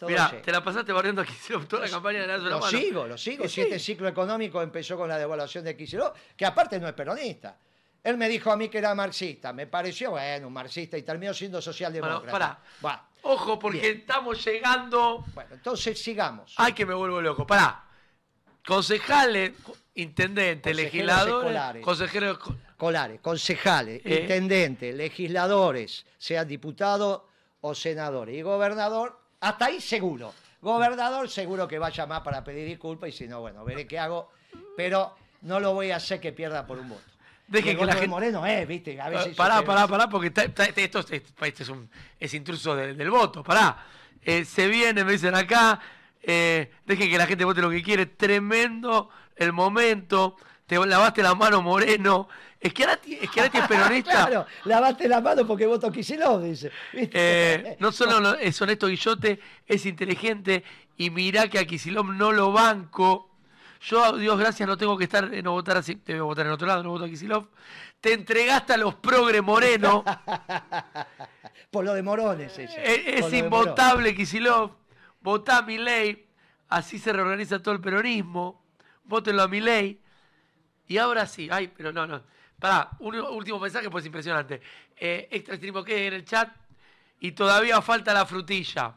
[0.07, 0.43] Todo llega.
[0.43, 2.79] te la pasaste barriendo a Kicillof toda la campaña de Nazo la Lo mano.
[2.79, 3.45] sigo, lo sigo.
[3.45, 3.61] Si sí.
[3.63, 7.57] este ciclo económico empezó con la devaluación de Kicillof, que aparte no es peronista.
[8.03, 9.53] Él me dijo a mí que era marxista.
[9.53, 12.21] Me pareció, bueno, un marxista y terminó siendo socialdemócrata.
[12.21, 12.59] Bueno, pará.
[12.85, 13.09] Va.
[13.23, 13.97] Ojo, porque Bien.
[14.01, 15.25] estamos llegando.
[15.35, 16.53] Bueno, entonces sigamos.
[16.59, 17.47] Ay, que me vuelvo loco.
[17.47, 17.83] Pará.
[18.67, 19.53] Concejales,
[19.95, 21.85] intendentes, Consejeros legisladores, escolares.
[21.85, 22.39] consejeros.
[22.77, 24.21] Colares, concejales, Eh.
[24.23, 27.23] intendentes, legisladores, sean diputados
[27.61, 28.37] o senadores.
[28.37, 29.19] Y gobernador,
[29.49, 30.33] hasta ahí seguro.
[30.61, 33.99] Gobernador seguro que va a llamar para pedir disculpas y si no, bueno, veré qué
[33.99, 34.31] hago.
[34.77, 37.03] Pero no lo voy a hacer que pierda por un voto.
[37.53, 39.37] El que la de gente- Moreno es, viste, a veces...
[39.37, 43.11] pará, pará, pará, porque está- está- esto, es- este es, un, es intruso del, del
[43.11, 43.43] voto.
[43.45, 43.77] Pará.
[44.23, 45.79] Eh, se viene, me dicen acá.
[46.23, 48.07] Eh, dejen que la gente vote lo que quiere.
[48.07, 50.37] Tremendo el momento.
[50.67, 52.29] Te lavaste la mano, Moreno.
[52.59, 53.31] Es que Arati es,
[53.69, 54.27] peronista.
[54.27, 56.71] claro, lavaste la mano porque voto Kicillof, dice.
[56.95, 60.65] Eh, no solo es honesto Guillote, es inteligente
[60.97, 63.31] y mirá que a Kicillof no lo banco.
[63.83, 66.47] Yo, Dios gracias, no tengo que estar, eh, no votar así, te voy a votar
[66.47, 67.49] en otro lado, no voto a Kisilov.
[68.01, 70.03] Te entregaste a los progre Moreno.
[71.71, 72.83] Por lo de Morones, ella.
[72.83, 74.71] Es, es invotable Kisilov.
[75.21, 76.27] Votá a mi ley.
[76.69, 78.63] Así se reorganiza todo el peronismo.
[79.05, 80.01] Vótenlo a mi ley.
[80.87, 81.49] Y ahora sí.
[81.51, 82.23] Ay, pero no, no.
[82.59, 84.61] Pará, un último mensaje, pues impresionante.
[84.97, 86.51] Eh, extra stream que en el chat.
[87.21, 88.95] Y todavía falta la frutilla.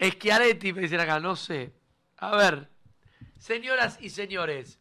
[0.00, 1.72] Schiaretti, me dicen acá, no sé.
[2.18, 2.68] A ver,
[3.38, 4.78] señoras y señores,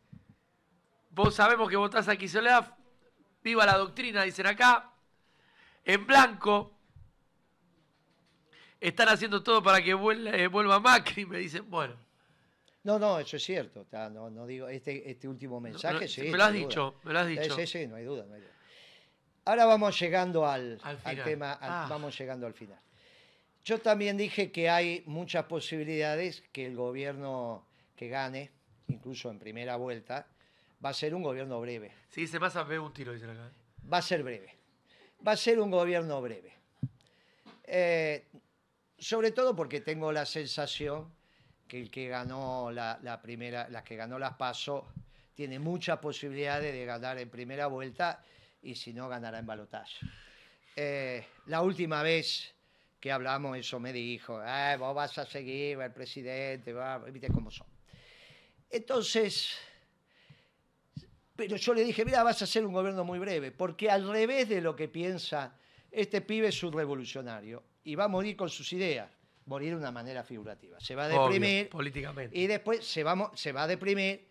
[1.10, 2.66] vos sabemos que votás a Kisilov.
[3.44, 4.92] Viva la doctrina, dicen acá.
[5.84, 6.78] En blanco.
[8.80, 11.96] Están haciendo todo para que vuelva, eh, vuelva Macri, me dicen, bueno.
[12.84, 13.82] No, no, eso es cierto.
[13.82, 16.22] está, No, no digo, este, este último mensaje, no, sí.
[16.24, 17.00] me lo has no dicho, duda.
[17.04, 17.56] me lo has Sí, dicho.
[17.56, 18.52] Sí, sí, no hay duda, no hay duda.
[19.46, 21.88] Ahora vamos llegando al, Al al tema, al- Ah.
[21.90, 22.80] vamos llegando al final.
[23.64, 28.50] Yo también dije que hay muchas posibilidades que el gobierno que gane,
[28.88, 30.26] incluso en primera vuelta,
[30.84, 31.92] va a ser un gobierno breve.
[32.10, 33.52] Si se pasa, ve un tiro, dicen acá.
[33.92, 34.56] Va a ser breve.
[35.26, 36.54] Va a ser un gobierno breve.
[37.64, 38.26] Eh,
[38.98, 41.14] sobre todo porque tengo la sensación
[41.72, 44.92] que el que ganó la, la primera, la que ganó las PASO
[45.34, 48.22] tiene muchas posibilidades de ganar en primera vuelta
[48.62, 50.06] y si no ganará en balotaje.
[50.76, 52.54] Eh, la última vez
[53.00, 57.50] que hablamos eso me dijo, "Ah, vos vas a seguir el presidente, va", viste cómo
[57.50, 57.68] son.
[58.70, 59.56] Entonces,
[61.38, 64.50] pero yo le dije, mira, vas a hacer un gobierno muy breve, porque al revés
[64.50, 65.56] de lo que piensa,
[65.90, 69.10] este pibe es un revolucionario y va a morir con sus ideas,
[69.46, 70.80] morir de una manera figurativa.
[70.80, 72.38] Se va a Obvio, deprimir políticamente.
[72.38, 74.28] y después se va, se va a deprimir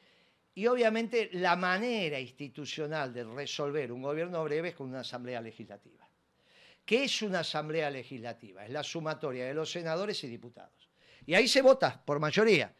[0.54, 6.06] y obviamente la manera institucional de resolver un gobierno breve es con una asamblea legislativa.
[6.84, 8.64] ¿Qué es una asamblea legislativa?
[8.64, 10.88] Es la sumatoria de los senadores y diputados.
[11.26, 12.72] Y ahí se vota por mayoría.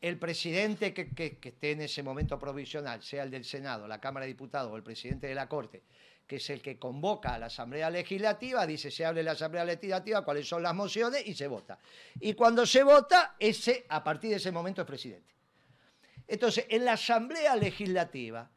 [0.00, 4.00] El presidente que, que- que esté en ese momento provisional, sea el del Senado, la
[4.00, 5.84] Cámara de Diputados o el presidente de la Corte,
[6.26, 10.24] que es el que convoca a la Asamblea Legislativa, dice, se hable la Asamblea Legislativa,
[10.24, 11.78] cuáles son las mociones y se vota.
[12.20, 15.34] Y cuando se vota, ese, a partir de ese momento es presidente.
[16.26, 18.48] Entonces, en la Asamblea Legislativa,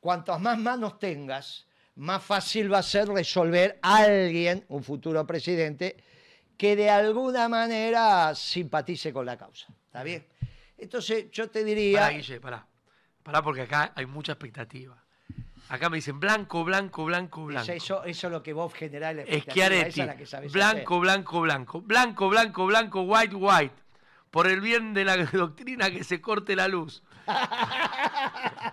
[0.00, 5.96] cuantas más manos tengas, más fácil va a ser resolver a alguien, un futuro presidente,
[6.56, 9.68] que de alguna manera simpatice con la causa.
[9.86, 10.26] ¿Está bien?
[10.76, 12.00] Entonces, yo te diría...
[12.00, 12.66] Pará, Guille, pará.
[13.22, 15.02] Pará, porque acá hay mucha expectativa.
[15.70, 17.70] Acá me dicen blanco, blanco, blanco, blanco.
[17.72, 20.52] Eso, eso es lo que vos generás la expectativa, Schiaretti, esa es la que sabés
[20.52, 23.74] blanco, blanco, blanco, blanco, blanco, blanco, white, white.
[24.30, 27.02] Por el bien de la doctrina que se corte la luz.
[27.26, 28.72] hacer.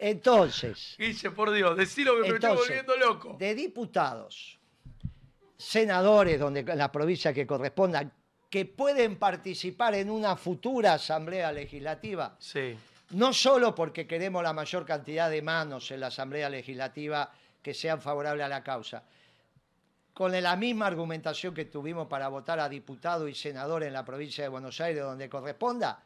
[0.00, 3.36] Entonces, Guille, por Dios, decilo que me estoy volviendo loco.
[3.38, 4.58] de diputados,
[5.56, 8.08] senadores, donde la provincia que corresponda,
[8.48, 12.76] que pueden participar en una futura asamblea legislativa, Sí.
[13.10, 17.32] No solo porque queremos la mayor cantidad de manos en la asamblea legislativa
[17.62, 19.02] que sean favorables a la causa,
[20.14, 24.42] con la misma argumentación que tuvimos para votar a diputados y senadores en la provincia
[24.44, 26.02] de Buenos Aires, donde corresponda,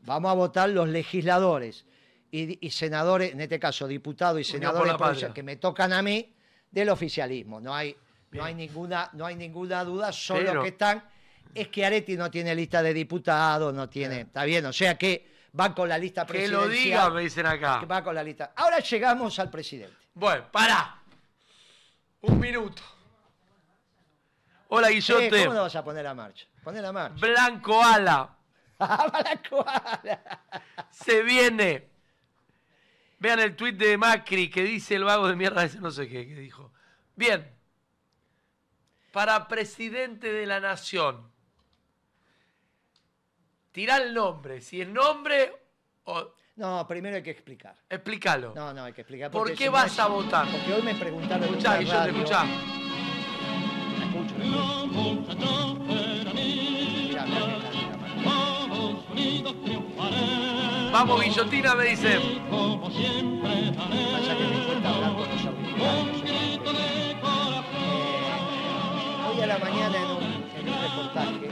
[0.00, 1.84] vamos a votar los legisladores
[2.30, 5.32] y, y senadores, en este caso diputados y senadores Patria.
[5.32, 6.32] que me tocan a mí,
[6.70, 7.60] del oficialismo.
[7.60, 7.96] No hay,
[8.30, 8.40] Bien.
[8.40, 11.02] no hay, ninguna, no hay ninguna duda, Pero- los que están.
[11.52, 15.26] Es que Areti no tiene lista de diputados, no tiene, está bien, o sea que
[15.52, 16.62] van con la lista Que presidencial.
[16.62, 17.80] lo diga, me dicen acá.
[17.80, 18.52] que va con la lista.
[18.56, 19.96] Ahora llegamos al presidente.
[20.14, 20.96] Bueno, pará.
[22.22, 22.82] Un minuto.
[24.68, 25.44] Hola, Eh, Guillote.
[25.44, 26.46] ¿Cómo no vas a poner a marcha?
[26.62, 27.16] Poner a marcha.
[27.20, 28.36] Blanco ala.
[28.82, 30.40] ¡Ah, la koala!
[30.90, 31.88] Se viene.
[33.18, 36.26] Vean el tuit de Macri que dice el vago de mierda ese no sé qué,
[36.26, 36.72] que dijo.
[37.14, 37.54] Bien.
[39.12, 41.30] Para presidente de la nación.
[43.72, 44.60] Tirá el nombre.
[44.60, 45.52] Si es nombre
[46.04, 46.28] o...
[46.56, 47.74] No, primero hay que explicar.
[47.88, 48.52] Explícalo.
[48.54, 49.30] No, no, hay que explicar.
[49.30, 50.46] ¿Por qué si vas a votar?
[50.50, 52.44] Porque hoy me preguntaron en Escuchá, una Guillote, radio- escuchá.
[53.98, 55.30] La escucho, la escucho.
[60.92, 62.18] Vamos, Guillotina, me dice.
[62.18, 62.90] Pasa
[64.36, 66.22] que me cuesta hablar con los auriculares.
[66.24, 66.58] Eh,
[69.32, 70.22] hoy a la mañana en un,
[70.58, 71.48] en un reportaje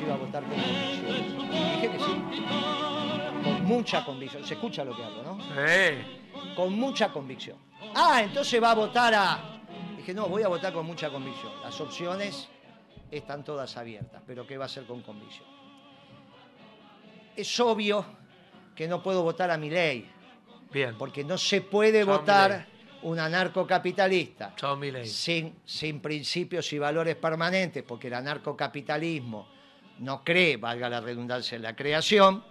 [0.00, 1.50] iba a votar con convicción.
[1.50, 2.22] Dije que sí.
[3.44, 4.44] Con mucha convicción.
[4.44, 5.38] Se escucha lo que hablo, ¿no?
[5.56, 6.04] Eh,
[6.56, 7.56] Con mucha convicción.
[7.94, 9.60] Ah, entonces va a votar a...
[9.96, 11.52] Dije, no, voy a votar con mucha convicción.
[11.62, 12.48] Las opciones
[13.10, 15.46] están todas abiertas, pero ¿qué va a hacer con convicción?
[17.36, 18.04] Es obvio
[18.74, 20.08] que no puedo votar a mi ley,
[20.72, 20.96] bien.
[20.98, 22.66] porque no se puede Chao, votar
[23.02, 29.48] un anarcocapitalista Chao, sin, sin principios y valores permanentes, porque el anarcocapitalismo
[30.02, 32.44] no cree, valga la redundancia, en la creación.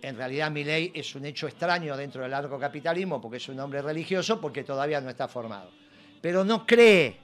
[0.00, 4.40] En realidad Milei es un hecho extraño dentro del anarcocapitalismo porque es un hombre religioso
[4.40, 5.70] porque todavía no está formado.
[6.20, 7.16] Pero no cree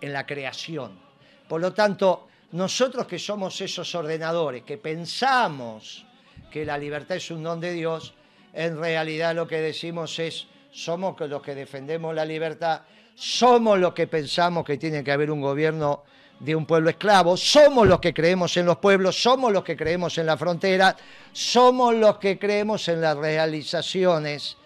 [0.00, 0.98] en la creación.
[1.46, 6.06] Por lo tanto, nosotros que somos esos ordenadores, que pensamos
[6.50, 8.14] que la libertad es un don de Dios,
[8.54, 12.80] en realidad lo que decimos es, somos los que defendemos la libertad,
[13.14, 16.04] somos los que pensamos que tiene que haber un gobierno
[16.38, 20.18] de un pueblo esclavo, somos los que creemos en los pueblos, somos los que creemos
[20.18, 20.96] en la frontera,
[21.32, 24.56] somos los que creemos en las realizaciones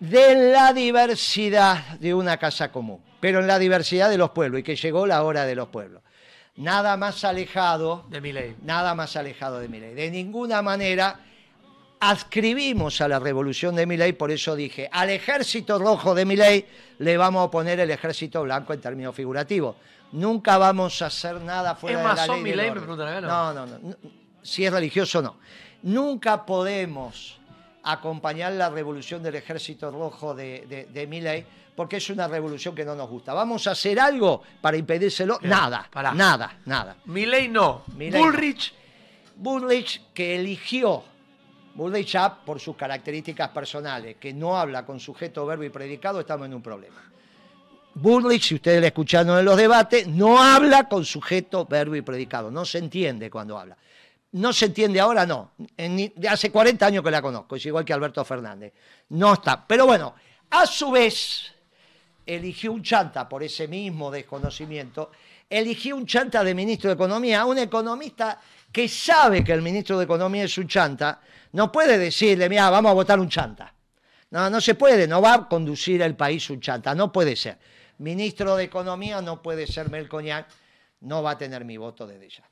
[0.00, 4.62] de la diversidad de una casa común, pero en la diversidad de los pueblos y
[4.62, 6.02] que llegó la hora de los pueblos.
[6.56, 8.56] Nada más alejado de mi ley.
[8.62, 9.94] Nada más alejado de mi ley.
[9.94, 11.20] De ninguna manera
[12.00, 16.66] adscribimos a la revolución de Milei, por eso dije, al ejército rojo de Milei
[16.98, 19.76] le vamos a poner el ejército blanco en términos figurativos.
[20.12, 22.34] Nunca vamos a hacer nada fuera ¿Es de la ley.
[22.34, 22.70] del Milei?
[22.70, 23.96] Me preguntan no, no, no, no.
[24.42, 25.36] Si es religioso, no.
[25.82, 27.38] Nunca podemos
[27.82, 31.46] acompañar la revolución del ejército rojo de, de, de Milei
[31.78, 33.32] porque es una revolución que no nos gusta.
[33.32, 35.38] ¿Vamos a hacer algo para impedírselo?
[35.42, 36.12] Nada, pará.
[36.12, 36.96] nada, nada.
[37.04, 37.84] Milei no.
[37.94, 38.26] Milei no.
[38.26, 38.74] Bullrich,
[39.36, 41.04] Bullrich que eligió,
[41.76, 46.54] Bullrich por sus características personales, que no habla con sujeto, verbo y predicado, estamos en
[46.54, 47.07] un problema.
[48.00, 52.50] Bullrich, si ustedes le escucharon en los debates, no habla con sujeto, verbo y predicado,
[52.50, 53.76] no se entiende cuando habla.
[54.32, 55.52] No se entiende ahora, no.
[55.76, 58.72] En hace 40 años que la conozco, es igual que Alberto Fernández.
[59.10, 59.66] No está.
[59.66, 60.14] Pero bueno,
[60.50, 61.52] a su vez,
[62.26, 65.10] eligió un chanta por ese mismo desconocimiento,
[65.48, 68.38] eligió un chanta de ministro de Economía, un economista
[68.70, 71.20] que sabe que el ministro de Economía es un chanta,
[71.52, 73.72] no puede decirle, mira, vamos a votar un chanta.
[74.30, 77.58] No, no se puede, no va a conducir el país un chanta, no puede ser.
[77.98, 80.46] Ministro de Economía no puede ser Melconian,
[81.00, 82.44] no va a tener mi voto desde ya.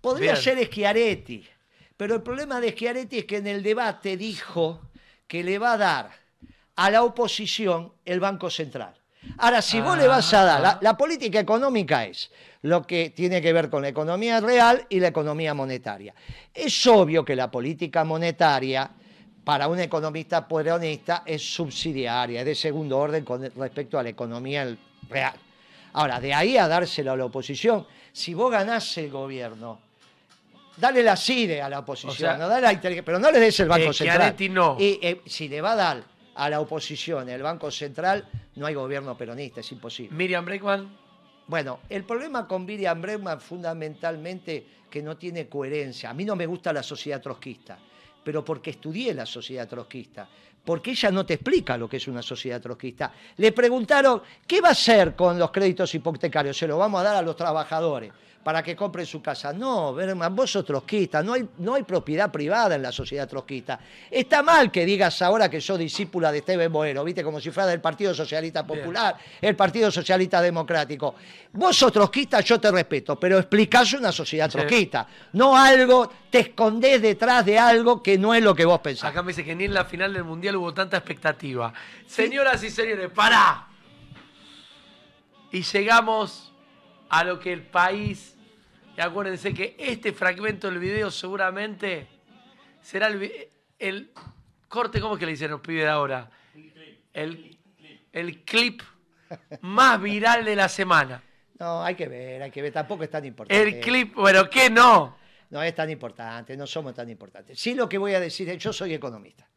[0.00, 0.42] Podría Bien.
[0.42, 1.46] ser Schiaretti,
[1.96, 4.90] pero el problema de Schiaretti es que en el debate dijo
[5.26, 6.10] que le va a dar
[6.76, 8.94] a la oposición el Banco Central.
[9.38, 12.30] Ahora, si vos le vas a dar, la, la política económica es
[12.62, 16.14] lo que tiene que ver con la economía real y la economía monetaria.
[16.52, 18.90] Es obvio que la política monetaria,
[19.44, 24.76] para un economista peronista, es subsidiaria, es de segundo orden con respecto a la economía
[25.08, 25.34] real.
[25.94, 29.80] Ahora, de ahí a dárselo a la oposición, si vos ganás el gobierno,
[30.76, 33.58] dale la CIDE a la oposición, O sea, no dale la pero no le des
[33.60, 34.18] el Banco eh, Central.
[34.18, 34.76] Schiaretti no.
[34.78, 38.26] Y eh, si le va a dar a la oposición el Banco Central,
[38.56, 40.16] no hay gobierno peronista, es imposible.
[40.16, 40.96] Miriam Breckman,
[41.46, 46.10] Bueno, el problema con Miriam Bregman fundamentalmente que no tiene coherencia.
[46.10, 47.78] A mí no me gusta la sociedad trotskista,
[48.22, 50.28] pero porque estudié la sociedad trotskista.
[50.64, 53.12] Porque ella no te explica lo que es una sociedad trotskista.
[53.36, 56.56] Le preguntaron, ¿qué va a hacer con los créditos hipotecarios?
[56.56, 58.12] Se lo vamos a dar a los trabajadores
[58.42, 59.52] para que compren su casa.
[59.52, 63.78] No, Berman, vos sos trotskista, no hay, no hay propiedad privada en la sociedad trotskista.
[64.10, 67.68] Está mal que digas ahora que sos discípula de Esteban Boero, viste, como si fuera
[67.68, 71.14] del Partido Socialista Popular, el Partido Socialista Democrático.
[71.52, 74.58] Vos sos trotskista, yo te respeto, pero explicás una sociedad Sí.
[74.58, 79.10] trotskista, no algo, te escondés detrás de algo que no es lo que vos pensás.
[79.10, 81.72] acá me dice que ni en la final del Mundial hubo tanta expectativa.
[82.06, 83.68] Señoras y señores, pará.
[85.50, 86.51] Y llegamos
[87.12, 88.36] a lo que el país...
[88.96, 92.06] Y acuérdense que este fragmento del video seguramente
[92.82, 93.08] será
[93.78, 94.12] el,
[94.68, 96.30] corte, ¿cómo es que le dicen los pibes de ahora?
[97.12, 97.58] El,
[98.12, 98.82] el clip
[99.62, 101.22] más viral de la semana.
[101.58, 103.62] No, hay que ver, hay que ver, tampoco es tan importante.
[103.62, 105.16] El clip, bueno, ¿qué no?
[105.50, 107.58] No es tan importante, no somos tan importantes.
[107.58, 109.48] Sí lo que voy a decir es, yo soy economista.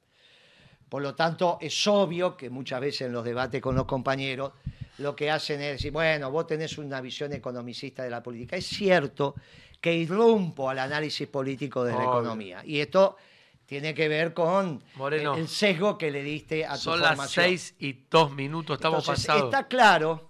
[0.87, 4.53] Por lo tanto, es obvio que muchas veces en los debates con los compañeros
[4.97, 8.55] lo que hacen es decir, bueno, vos tenés una visión economicista de la política.
[8.55, 9.35] Es cierto
[9.81, 12.61] que irrumpo al análisis político de la economía.
[12.65, 13.17] Y esto
[13.65, 15.35] tiene que ver con Moreno.
[15.35, 19.25] el sesgo que le diste a tu Son las seis y dos minutos, estamos Entonces,
[19.27, 19.53] pasados.
[19.53, 20.29] Está claro,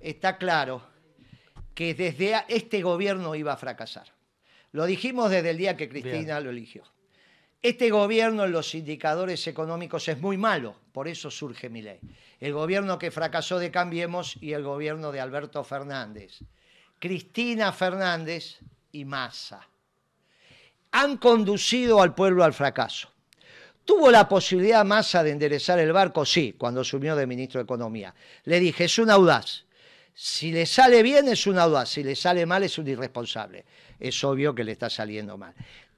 [0.00, 0.82] está claro
[1.74, 4.14] que desde este gobierno iba a fracasar.
[4.72, 6.84] Lo dijimos desde el día que Cristina lo eligió.
[7.66, 11.98] Este gobierno en los indicadores económicos es muy malo, por eso surge mi ley.
[12.38, 16.38] El gobierno que fracasó de Cambiemos y el gobierno de Alberto Fernández.
[17.00, 18.60] Cristina Fernández
[18.92, 19.66] y Massa
[20.92, 23.10] han conducido al pueblo al fracaso.
[23.84, 26.24] ¿Tuvo la posibilidad Massa de enderezar el barco?
[26.24, 28.14] Sí, cuando asumió de ministro de Economía.
[28.44, 29.64] Le dije, es un audaz.
[30.14, 33.64] Si le sale bien es un audaz, si le sale mal es un irresponsable.
[33.98, 35.52] Es obvio que le está saliendo mal.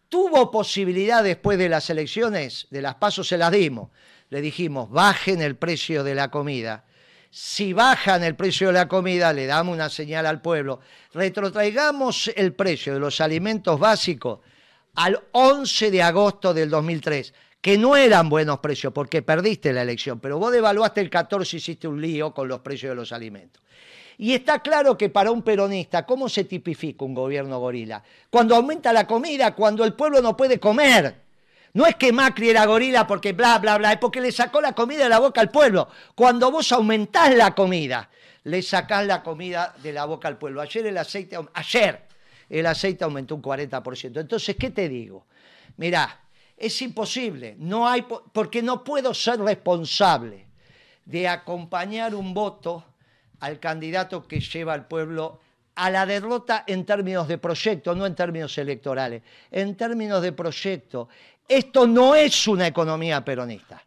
[0.09, 2.67] ¿Tuvo posibilidad después de las elecciones?
[2.71, 3.91] De las pasos se las dimos.
[4.31, 6.85] Le dijimos, bajen el precio de la comida
[7.31, 10.81] Si bajan el precio de la comida, le damos una señal al pueblo.
[11.13, 14.41] Retrotraigamos el precio de los alimentos básicos
[14.95, 20.21] al 11 de agosto del 2003, que no eran buenos precios porque perdiste la elección,
[20.21, 23.63] pero vos devaluaste el 14 y hiciste un lío con los precios de los alimentos.
[24.19, 28.03] Y está claro que para un peronista, ¿cómo se tipifica un gobierno gorila?
[28.29, 31.23] Cuando aumenta la comida, cuando el pueblo no puede comer.
[31.73, 34.73] No es que Macri era gorila porque bla, bla, bla, es porque le sacó la
[34.73, 35.89] comida de la boca al pueblo.
[36.17, 38.11] Cuando vos aumentás la comida,
[38.43, 40.61] le sacás la comida de la boca al pueblo.
[40.63, 42.03] Ayer el aceite, ayer
[42.49, 44.19] el aceite aumentó un 40%.
[44.21, 45.27] Entonces, ¿qué te digo?
[45.77, 46.23] Mirá,
[46.57, 50.49] es imposible, no hay, porque no puedo ser responsable
[51.05, 52.85] de acompañar un voto
[53.41, 55.41] al candidato que lleva al pueblo
[55.77, 61.09] a la derrota en términos de proyecto, no en términos electorales, en términos de proyecto.
[61.47, 63.83] Esto no es una economía peronista.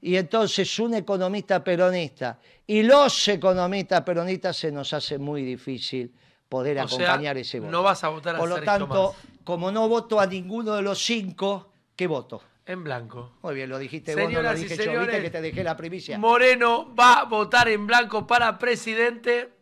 [0.00, 6.12] Y entonces un economista peronista y los economistas peronistas se nos hace muy difícil
[6.48, 7.72] poder O sea, acompañar ese voto.
[7.72, 10.82] no vas a votar a Por lo Sergio tanto, como no voto a ninguno de
[10.82, 12.42] los cinco, ¿qué voto?
[12.66, 13.34] En blanco.
[13.42, 15.64] Muy bien, lo dijiste vos, no lo Señoras y dije yo, viste que te dejé
[15.64, 16.18] la primicia.
[16.18, 19.52] Moreno va a votar en blanco para presidente.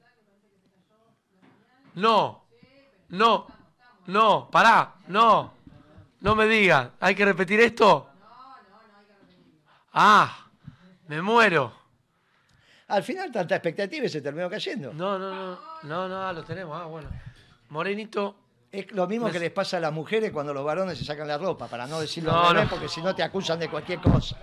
[1.95, 2.45] No,
[3.09, 3.47] no,
[4.07, 5.53] no, pará, no,
[6.21, 6.91] no me digas.
[7.01, 8.09] ¿Hay que repetir esto?
[9.93, 10.49] Ah,
[11.09, 11.73] me muero.
[12.89, 14.93] Al final tanta expectativa y se terminó cayendo.
[14.93, 17.09] No, no, no, no, no, ah, lo tenemos, ah, bueno.
[17.71, 18.37] Morenito,
[18.73, 21.37] Es lo mismo que les pasa a las mujeres cuando los varones se sacan la
[21.37, 22.69] ropa, para no decirlo No, no.
[22.71, 24.39] porque si no te acusan de cualquier cosa.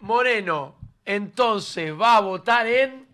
[0.00, 3.06] Moreno, entonces va a votar en,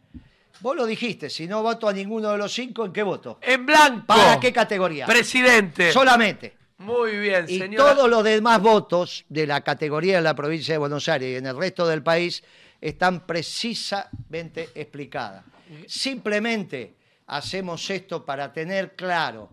[0.61, 3.39] Vos lo dijiste, si no voto a ninguno de los cinco, ¿en qué voto?
[3.43, 4.07] en blanco.
[4.07, 5.05] ¿Para qué categoría?
[5.05, 5.93] Presidente.
[5.93, 6.64] Solamente.
[6.85, 7.95] Muy bien, Y señora.
[7.95, 11.47] todos los demás votos de la categoría de la provincia de Buenos Aires y en
[11.47, 12.43] el resto del país
[12.81, 15.45] están precisamente explicadas.
[15.87, 16.95] Simplemente
[17.27, 19.51] hacemos esto para tener claro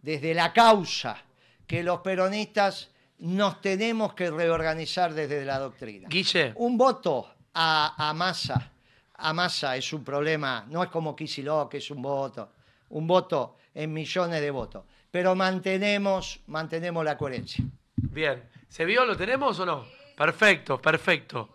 [0.00, 1.22] desde la causa
[1.66, 6.08] que los peronistas nos tenemos que reorganizar desde la doctrina.
[6.08, 8.72] Guille, Un voto a, a Massa,
[9.14, 12.50] a Massa es un problema, no es como Kicillof, que es un voto,
[12.90, 14.84] un voto en millones de votos,
[15.16, 17.64] pero mantenemos, mantenemos la coherencia.
[17.96, 18.42] bien.
[18.68, 19.06] ¿Se vio?
[19.06, 19.86] ¿Lo tenemos o no?
[20.14, 21.48] Perfecto, perfecto.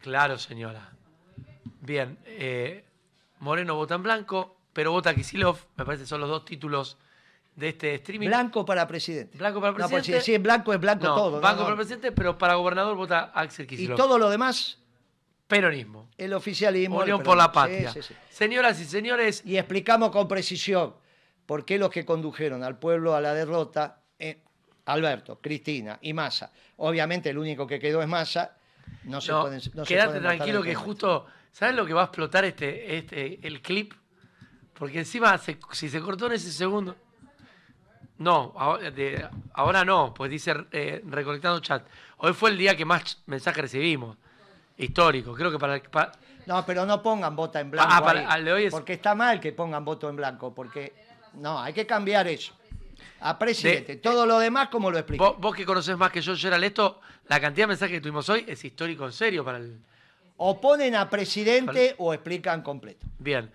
[0.00, 0.90] Claro, señora.
[1.80, 2.18] Bien.
[2.26, 2.84] eh,
[3.38, 5.56] Moreno vota en blanco, pero vota Kisilov.
[5.78, 6.98] Me parece que son los dos títulos
[7.54, 8.26] de este streaming.
[8.28, 9.38] Blanco para presidente.
[9.38, 10.20] Blanco para No, pues presidente.
[10.22, 11.40] si decís blanco es blanco No, todo.
[11.40, 11.64] blanco No.
[11.64, 13.96] para presidente, pero para gobernador vota Axel Y Kicillof.
[13.96, 14.78] todo lo demás,
[15.46, 16.10] Peronismo.
[16.18, 16.96] el oficialismo.
[17.02, 17.90] el Unión por la patria.
[17.92, 18.20] Sí, sí, sí.
[18.28, 20.94] Señoras y señores, Y explicamos con precisión
[21.46, 24.42] por qué los que condujeron al pueblo a la derrota, eh,
[24.86, 26.52] Alberto, Cristina y Massa.
[26.76, 28.56] Obviamente el único que quedó es Massa.
[29.04, 32.04] No se pueden, no se quédate pueden tranquilo que justo, ¿sabes lo que va a
[32.04, 33.92] explotar este, este el clip?
[34.74, 36.96] Porque encima, se- si se cortó en ese segundo...
[38.18, 41.86] No, ahora, de- ahora no, pues dice eh, recolectando chat.
[42.18, 44.16] Hoy fue el día que más mensajes recibimos.
[44.78, 45.82] Histórico, creo que para...
[45.82, 46.12] para-
[46.46, 47.90] No, pero no pongan vota en blanco.
[47.92, 50.54] Ah, para- ahí, al de hoy es- Porque está mal que pongan voto en blanco,
[50.54, 50.94] porque
[51.36, 52.52] no, hay que cambiar eso.
[53.20, 53.94] A presidente.
[53.94, 55.24] De- Todo lo demás, como lo explico.
[55.24, 58.28] vos, vos que conocés más que yo, Gerald, esto, la cantidad de mensajes que tuvimos
[58.28, 59.80] hoy es histórico en serio para el...
[60.38, 63.06] O ponen a presidente o explican completo.
[63.18, 63.50] Bien.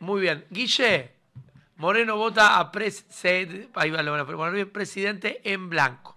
[0.00, 0.44] Muy bien.
[0.50, 1.12] Guille,
[1.76, 2.70] Moreno vota a
[3.74, 4.02] ahí va,
[4.72, 6.16] presidente en blanco.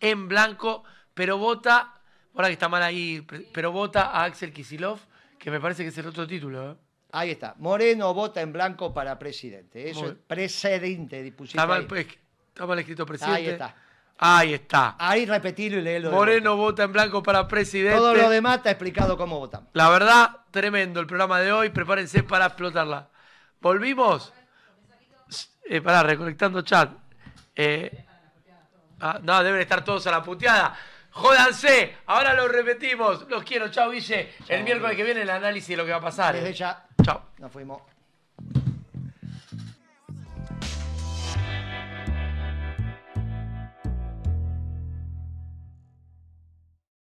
[0.00, 0.82] En blanco,
[1.12, 1.94] pero vota,
[2.34, 4.98] ahora que está mal ahí, pero vota a Axel Kisilov,
[5.38, 6.72] que me parece que es el otro título.
[6.72, 6.76] ¿eh?
[7.12, 7.54] Ahí está.
[7.58, 9.90] Moreno vota en blanco para presidente.
[9.90, 11.22] Eso Muy- es precedente.
[11.66, 11.86] mal, ahí.
[11.86, 12.06] pues,
[12.48, 13.38] está mal escrito presidente.
[13.40, 13.74] Ahí está.
[14.18, 14.96] Ahí está.
[14.98, 17.96] Ahí repetilo y de Moreno vota en blanco para presidente.
[17.98, 19.68] Todo lo demás está explicado cómo votamos.
[19.74, 21.68] La verdad, tremendo el programa de hoy.
[21.70, 23.08] Prepárense para explotarla.
[23.60, 24.32] ¿Volvimos?
[25.68, 26.90] Eh, pará, recolectando chat.
[27.54, 28.04] Eh,
[29.00, 30.74] ah, no, deben estar todos a la puteada.
[31.16, 33.26] Jódanse, ahora lo repetimos.
[33.30, 34.34] Los quiero, chao, Guille.
[34.48, 36.34] El miércoles que viene el análisis de lo que va a pasar.
[36.34, 37.22] Desde ya Chao.
[37.38, 37.80] nos fuimos.